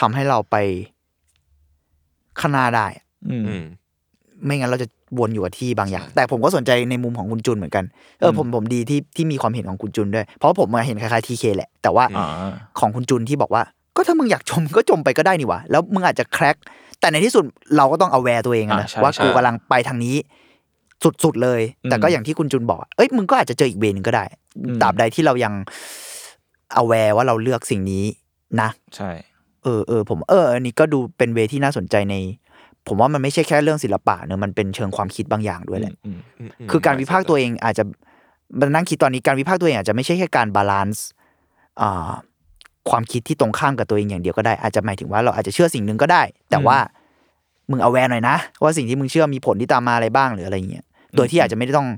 [0.00, 0.56] ทำให้เราไป
[2.40, 3.64] ข้างหน้าได้อะอืมอืม
[4.44, 4.88] ไม่งั้นเราจะ
[5.18, 7.84] วนอยู่กับที่บางอย่างใช่แต่ผมก็สนใจในมุมของคุณจุนเหมือนกัน
[8.20, 12.26] เอออืมผมผมดีที่ที่มีความเห็นของคุณจุนด้วย เพราะผมมาเห็นคล้ายๆทีเคแหละ แต่ว่าอ่า
[12.80, 13.62] ของคุณจุนที่บอกว่า
[13.96, 16.56] ก็ถ้ามึงอยากจมก็จมไปก็ได้นี่หว่าแล้วมึงอาจจะแครก
[17.00, 17.44] แต่ในที่สุด
[17.76, 20.16] เราก็ต้องเอาแวร์ตัวเองอะนะอ่าใช่ว่าใช่กูกำลังไปทางนี้
[21.24, 21.60] สุดๆเลย
[21.90, 24.24] แต่ก็อืมอย่างที่คุณจุนบอก เอ้ยมึงก็อาจจะเจออีกเวย์หนึงก็ได้
[24.64, 25.54] อืมตราบใดที่เรายัง
[26.74, 28.04] เอาแวร์ว่าเราเลือกสิ่งนี้
[28.60, 29.10] นะ ใช่
[29.64, 32.14] เออเออผมเอออันนี้ก็ดูเป็นเวย์ที่น่าสนใจใน
[32.86, 37.84] ผมว่ามันไม่ใช่แค่เรื่องศิลปะเนอะมันเป็นเชิงความคิดบางอย่างด้วยแหละอืมมมคือการวิพากษ์ตัวเองอาจจะ
[38.58, 41.06] มานั่งคิดตอนนี้การวิพากษ์ตัวเองอาจจะไม่ใช่แค่การ balance
[41.80, 42.10] อ่า
[42.90, 46.78] ความคิดที่ตรงข้ามกับตัวเองอย่างเดียวก็ได้ อาจจะหมายถึงว่าเราอาจจะเชื่อสิ่งหนึ่งก็ได้ แต่ว่า
[47.70, 50.84] มึง aware หน่อยนะ ว่าสิ่งที่มึงเชื่อมีผลที่ตามมาอะไรบ้างหรืออะไรเงี้ย
[51.16, 51.88] โดยที่อาจจะไม่ได้ต้อง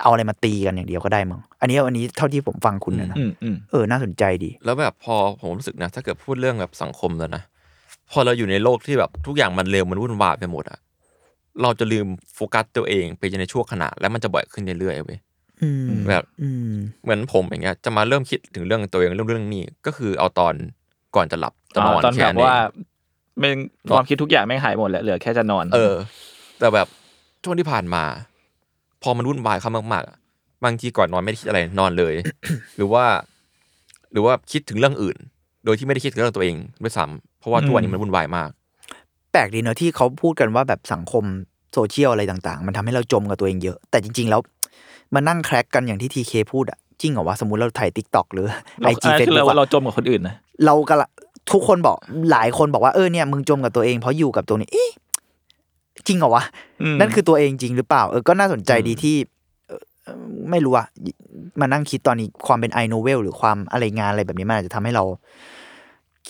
[0.00, 7.42] เอาอะไรมาตีกันอย่างเดียวก็ได้มั้งอันนี้อันนี้เท่าที่ผมฟังคุณนะนะอืมอืมเออน่าสนใจดี แล้วแบบพอผมรู้สึกนะ ถ้าเกิดพูดเรื่องแบบสังคมแล้วนะ
[8.10, 10.78] พอเราอยู่ในโลกที่แบบทุกอย่างมันเร็วมันวุ่นวายไปหมดอะ
[11.62, 15.29] เราจะลืมโฟกัสตัวเองไปในช่วงขณะ แล้วมันจะบ่อยขึ้นเรื่อยๆเว้ยอืม
[16.10, 16.72] แบบอืม
[17.04, 20.54] เหมือนผมอย่างเงี้ยจะมาเริ่มคิดถึงเรื่องตัวเองเรื่องเรื่องนี้ก็คือเอาตอน
[21.16, 22.64] ก่อนจะหลับจะนอนตอนแค่แบบนั้นเอว่าง
[23.40, 23.56] เป็น
[23.96, 25.94] ความคิดทุกอย่างไม่งหายหมดแล้วเหลือแค่จะนอน เออ
[26.58, 26.86] แต่แบบ
[27.44, 28.04] ช่วงที่ผ่านมา
[29.02, 30.16] พอมันวุ่นวายเข้ามากๆอะ
[30.64, 32.14] บางทีก่อนนอนไม่ได้คิดอะไรนอนเลย
[32.76, 33.04] หรือว่า
[34.12, 35.16] หรือว่าคิดถึงเรื่องอื่น
[35.64, 38.50] โดยที่ไม่ได้คิดถึงเรื่องตัวเองด้วยซ้ำเพราะว่าทุกวันนี้มันวุ่นวายมาก
[39.32, 41.24] แปลกดีเนอะที่เขาพูดกันว่าแบบสังคม
[41.72, 44.40] โซเชียลอะไรต่าง ๆ มันทำให้เราจมกับตัวเองเยอะ แต่จริง ๆ แล้ว
[45.14, 48.46] มานั่งแคร็กกันอย่างที่ทีเคพูดอะจริงเหรอวะสมมติเราถ่ายทิกตอกหรือ
[48.80, 50.34] ไอเราจีอันเฟนั้นซคือบุ๊เรากเราจมกับคนอื่นนะ
[50.64, 51.08] เรากำลัง
[51.52, 51.96] ทุกคนบอก
[52.30, 54.90] หลายคนบอกว่าเออเนี่ยมึงจมกับตัวเองเพราะอยู่กับตัวนี้เอ๊ะ
[56.06, 56.44] จริงเหรอวะ
[56.82, 59.16] อืมนั่นคือตัวเองจริงหรือเปล่าเออก็น่าสนใจดีที่
[59.68, 60.86] เอ่อเอ่อไม่รู้อะ
[61.60, 65.04] มานั่งคิดตอนนี้ความเป็นไอโนเวลหรือความอะไรงานอะไรแบบนี้มันอาจจะทำให้เรา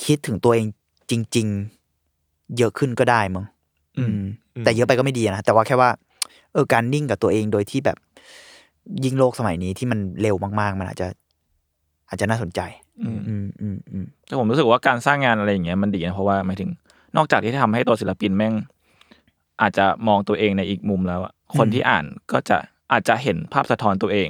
[0.05, 0.67] คิดถึงตัวเอง
[1.11, 1.47] จริง
[2.03, 3.45] ๆ เยอะขึ้นก็ได้มั้ง
[3.99, 4.21] อืม
[4.65, 5.91] แต่เยอะไปก็ไม่ดีนะแต่ว่าแค่ว่า
[6.53, 7.97] เออการนิ่งกับตัวเองโดยที่แบบ
[9.05, 11.09] ยิ่งโลกสมัยนี้ที่มันเร็วมากๆ มันอาจจะ
[12.09, 12.61] อาจจะน่าสนใจ
[13.05, 16.71] อืมอืมอืมอืมแต่ผมรู้สึกว่าการสร้างงานอะไรอย่างเงี้ยมันดีนะเพราะว่าหมายถึง
[17.17, 18.55] นอกจากที่ทำให้ตัวศิลปินแม่ง
[19.63, 22.57] อาจจะมองตัวเองในอีกมุมแล้วอะคนที่อ่านก็จะ
[22.93, 24.29] อาจจะเห็นภาพสะท้อนตัวเอง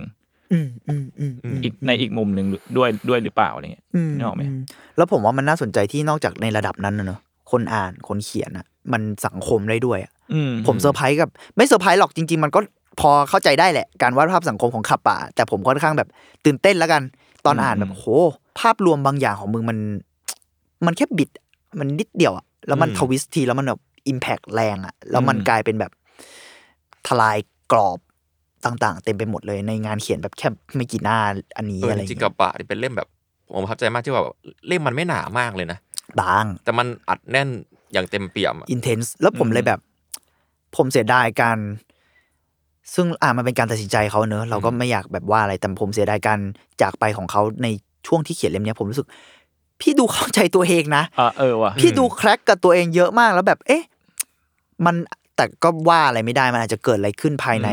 [0.52, 2.46] อืมอืมอืมอืมอีกในอีกมุมหนึ่ง
[2.76, 4.52] ด้วยด้วยหรือเปล่าอะไรเงี้ยอืมนึกออกไหมอื
[4.96, 12.60] แล้วผมว่ามันน่าสนใจที่นอกจากในระดับนั้นนะเนอะคนอ่านคนเขียนอะมันสังคมได้ด้วยอะอืมผมเซอร์ไพรส์กับ ไม่เซอร์ไพรส์หรอกจริง ๆ มันก็
[13.00, 16.08] พอเข้าใจได้แหละ การวาดภาพสังคมของกัปปะ แต่ผมค่อนข้างแบบ
[16.44, 17.02] ตื่นเต้นแล้วกัน
[17.46, 18.06] ตอนอ่านอืมแบบโห
[18.60, 19.78] ภาพรวมบางอย่างของมึงมัน
[20.86, 21.30] มันแค่บิด
[21.78, 25.92] มันนิดเดียวอะแล้วมันอืม twist ทีแล้วมันแบบ impact แรงอะแล้วมันอืมกลายเป็นแบบ
[27.06, 27.38] ทลาย
[27.72, 27.98] กรอบ
[28.64, 31.18] ต่าง ๆ เต็มไปหมดเลยในงานเขียนแบบแค่ไม่กี่หน้า
[31.56, 33.08] อันนี้เอออะไรจอย่างริงๆเงี้กัยบปะนี่เป็นเล่มแบบ
[33.52, 34.36] ผมประทับใจมากที่ว่าแบบ
[34.66, 35.78] เล่มมันไม่หนามากเลยนะ
[36.20, 37.48] บาง แต่มันอัดแน่น
[37.92, 39.80] อย่างเต็มเปี่ยมอะอินเทนส์แล้วผมเลยแบบ
[40.76, 41.58] ผมเสียดายการ
[42.94, 46.38] ซึ่งอ่ามันเป็นการตัดสินใจเขาเนอะเราก็ไม่อยากแบบว่าอะไรแต่ผมเสียดายการ
[46.82, 47.66] จากไปของเขาใน
[48.06, 49.06] ช่วงที่เขียนเล่มเนี้ยผมรู้สึก
[49.80, 53.82] พี่ดูเข้าใจตัวเองนะอ่าเออว่ะพี่ดูแคร็กกับตัวเองเยอะมากแล้วแบบ เอ๊ะ
[54.84, 54.96] มัน
[55.36, 57.68] แต่ก็ว่าอะไรไม่ได้มันอาจจะเกิดอะไรขึ้นภายใน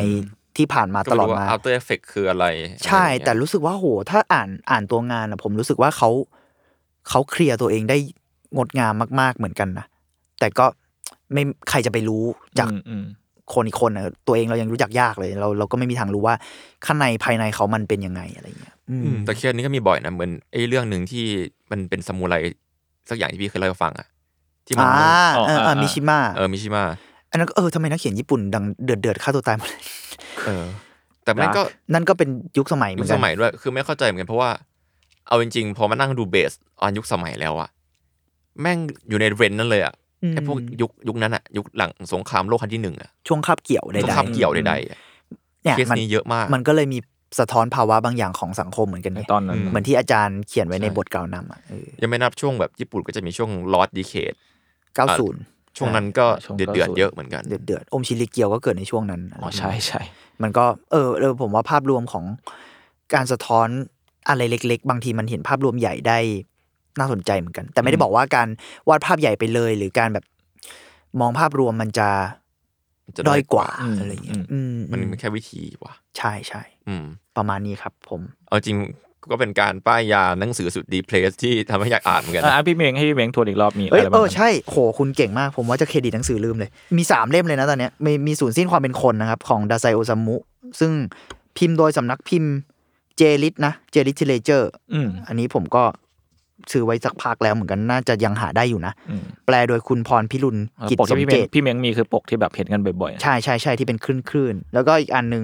[0.57, 2.45] ที่ผ่านมาก็ตไม่ลอดรู้ว่ามา After Effect คืออะไร
[2.86, 6.09] ใช่อะไรอย่างเงี้ยแต่รู้สึกว่าโห ถ้าอ่านอ่านตัวงานอะผมรู้สึกว่าเขา
[7.09, 7.97] เขาเคลียร์ตัวเองได้
[8.55, 9.86] งดงามมาก ๆเหมือนกันนะ
[10.39, 10.65] แต่ก็
[11.34, 12.24] ไม่ใครจะไปรู้
[12.59, 13.05] จากอืมอืม
[13.54, 16.36] คนอีกคนอะตัวเองเรายังรู้จักยากเลย เราเราก็ไม่มีทางรู้ว่า
[16.86, 21.24] ข้างในภายในเขามันเป็นยังไงอะไรเงี้ยอืมอืมแต่เคสนี้ก็มีบ่อยนะเหมือนไอ้เรื่องหนึ่งที่
[21.72, 22.36] มันเป็นสมุไร
[23.10, 24.08] สักอย่างที่พี่เคยเล่าให้ฟังอะ
[24.68, 26.84] ที่มันอ่าเออเออมิชิมะเออมิชิมะ
[27.32, 29.84] อันนั้นก็เออทำไมนักเขียนญี่ปุ่นดังเดือดเดือดฆ่าตัวตายหมดเลย
[30.45, 30.66] เออ
[31.24, 31.62] แต่แม่งก็
[31.93, 34.50] นั่นก็เป็นยุคสมัยเหมืยุอคนกัสนมัยด้วยคือไม่เข้าใจเหมือนกันเพราะว่า
[35.28, 37.70] เอาจริงๆพอมานั่งดูเบสออนยุคสมัยแล้วอะ
[38.62, 38.78] แม่ง
[39.10, 46.99] อยู่ในเรนนั่นเลยอะอืม ไอ้พวกยุคยุคนั้นอะยุคหลังสงครามโลกครั้งที่หนึ่งอะช่วงคาบเกี่ยวใดสงครามเกี่ยวใดๆอะๆเนี่ยเคสมันนี้เยอะมาก มันก็เลยมี
[47.39, 54.34] สะท้อนภาวะบางอย่างของสังคมเหมือนกันในเนี่ยตอนนั้นอืมเหมือนที่อาจารย์เขียนไว้ในใช่บทกล่าวนำอะเออยังไม่นับช่วงแบบญี่ปุ่นก็จะมีช่วงลอสดีเคด
[55.05, 60.01] 90ช่วงนั้นก็ช่วงเดือดเดือด90เยอะเหมือนกันเดือดเดือดๆอมชิลิเกียวก็เกิดในช่วงนั้นอ๋อใช่ใช่
[60.41, 62.26] มันก็เออเออผมว่าภาพรวมของ
[63.13, 63.68] การสะท้อน
[64.28, 66.20] อะไรเล็ก ๆ บางทีมันเห็นภาพรวมใหญ่ได้
[67.00, 68.48] น่าสนใจเหมือนกัน แต่ไม่ได้บอกว่าการ
[68.89, 70.26] วาดภาพใหญ่ไปเลย หรือการแบบ
[71.20, 72.10] มองภาพรวมมันจะ
[73.18, 77.06] จะด้อยกว่าอืมอะไรอย่างเงี้ยอืมมันอืมแค่วิธีว่ะใช่ใช่อืม
[77.38, 78.78] ประมาณนี้ครับ ผม เอาจริง
[79.32, 90.36] ก็เป็นการป้ายยาหนังสือสุดดีเพลสที่ทำให้อยากอ่านเหมือนกันอะนะอะพี่เมงให้พี่เมงทวนอีกรอบมีเอ้ยอะไรเอบ้างอใช่โหคุณเก่งมาก ผมว่าจะเครดิตหนังสือลืมเลย มีสามเล่มเลยนะตอนเนี้ยมีมีศูนย์สิ้นความเป็นคนนะครับ ของดาไซโอซามุ
[90.80, 90.91] ซึ่ง
[91.58, 92.54] พิมพ์โดยสำนักพิมพ์
[93.18, 95.84] เจลิตนะเจลิตทิเลเจอร์อืมอันนี้ผมก็
[96.72, 105.43] ซื้อไว้สักพักแล้วเหมือนกันน่าจะยังหาได้อยู่นะอืมแปลโดยคุณพรพิรุณเออกิจปกสที่มพี่เมเกงตพี่เมงมีคือปกที่แบบเห็นกันบ่อยๆอะใช่ใช่ใช่ที่เป็นคลื่นคลื่นๆแล้วก็อีกอันหนึ่ง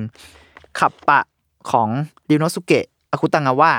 [0.80, 1.19] ขับปะ
[1.71, 1.88] ของ
[2.30, 3.71] ดิวโนสุเกะอาคุตังาวะ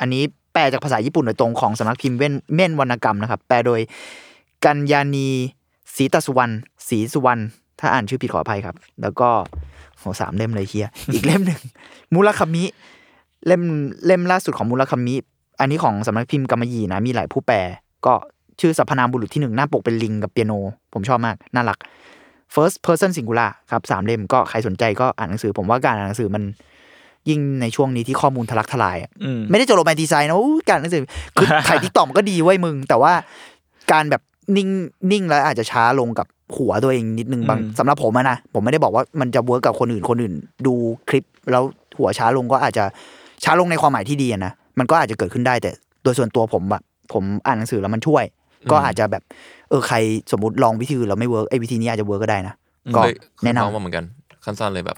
[0.00, 0.22] อันนี้
[0.52, 3.80] แปลจากภาษาญี่ปุ่นโดยตรงของสำนักพิมพ์เว่นเม่นวรรณกรรมนะครับ แปลโดย
[4.64, 5.28] กัญญานี
[5.96, 6.52] ศรีตสุวรรณ
[6.88, 7.42] ศรีสุวรรณ
[7.80, 9.28] ถ้าอ่านชื่อผิดขออภัยครับ แล้วก็
[9.98, 11.60] โหสามเล่มเลยเฮียอีกเล่มหนึ่ง
[12.14, 12.64] มูลคามิ
[13.46, 13.62] เล่ม
[14.06, 15.14] เล่มล่าสุดของมูลคามิ
[15.60, 17.58] อันนี้ของสำนักพิมพ์กำมะหยี่นะมีหลายผู้แปล
[18.06, 18.14] ก็
[18.60, 20.52] ชื่อสรรพนามบุรุษที่หนึ่งหน้าปกเป็นลิงกับเปียโน
[20.92, 21.78] ผมชอบมาก น่ารัก
[22.54, 26.42] first person singular ครับสามเล่มก็ใครสนใจก็อ่านหนังสือ ผมว่าการอ่านหนังสือมัน
[27.28, 31.02] ยิ่งในช่วงนี้ที่ข้อมูลทะลักทลายอะอืมไม่ได้จะ romanticize นะอู้การอ่านหนังสือ
[31.34, 33.12] คือไถ TikTok มันก็ดีเว้ยมึง แต่ว่า
[33.92, 34.22] การแบบ
[34.56, 34.68] นิ่ง
[35.12, 36.26] นิ่งแล้วอาจจะช้าลงกับ
[36.56, 40.34] หัวตัวเองนิดนึงบางอืมสำหรับผมอะนะ ผมไม่ได้บอกว่ามันจะ work กับคนอื่นคนอื่น
[40.66, 40.74] ดู
[41.08, 41.62] คลิปแล้ว
[41.98, 42.84] หัวช้าลงก็อาจจะ
[43.44, 45.70] ช้าลงในความหมายที่ดีอะนะ มันก็อาจจะเกิดขึ้นได้แต่
[46.02, 48.24] โดยส่วนตัวผมแบบผมอ่านหนังสือแล้วมันช่วย
[48.70, 49.22] ก็อาจจะแบบ
[49.70, 49.96] เออใคร
[50.32, 52.54] สมมติลองวิธีอื่นแล้วไม่ work ไอ้วิธีนี้อาจจะ work ก็ได้นะ
[52.96, 53.12] ก็เคย
[53.44, 54.04] แนะนำเคยเล่ามาเหมือนกัน
[54.44, 54.96] สั้นๆเลยแบบ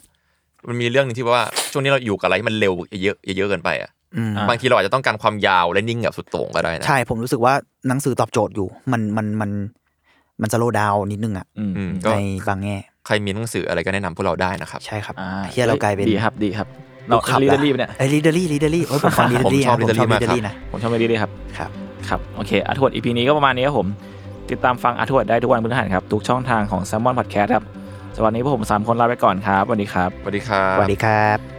[0.68, 2.72] มันมีเรื่องหนึงที่ว่าช่วงนี้เราอยู่กับอะไรที่มันเร็ว
[3.02, 7.54] เยอะเยอะเกินไปอะอืมอะบางทีเราอาจจะต้องการความยาวและนิ่งแบบสุดโต่งก็ได้นะใช่ผมรู้สึกว่า
[7.88, 9.50] หนังสือตอบโจทย์อยู่ มันมันมัน
[10.42, 12.16] มัน slow down นิดนึงอะอืมอืมก็ใน
[12.48, 12.76] บางแง่
[13.06, 21.70] ใครมีหนังสืออะไรก็แนะนำพวกเราได้นะครับ ใช่ครับอ่าเฮียเรากลายเป็นดีครับดีครับเรา ลูกขับลีแล้ดวรีบเนี่ยไอ้ลีดเดอรี่ลีดเดอรี่โอ้ยผมฟังลีดเดอรี่ผมชอบผมชอบ leadery ลีมากดเดอครับรี่นะผมชอบไม่ดีเลยครับครับ
[22.08, 23.88] ครับโอเคอาทวดอีพีนี้ก็ประมาณนี้ครับผม
[24.50, 27.64] ติดตามฟังอาทวดได้ทุกวันพฤหัสครับ ทุกช่องทางของ s ซ l m o n Podcast ครับ
[28.16, 31.57] สวัสดีพวกผมสามคนลาไปก่อนครับสวัสดีครับสวัสดีครับสวัสดีครับ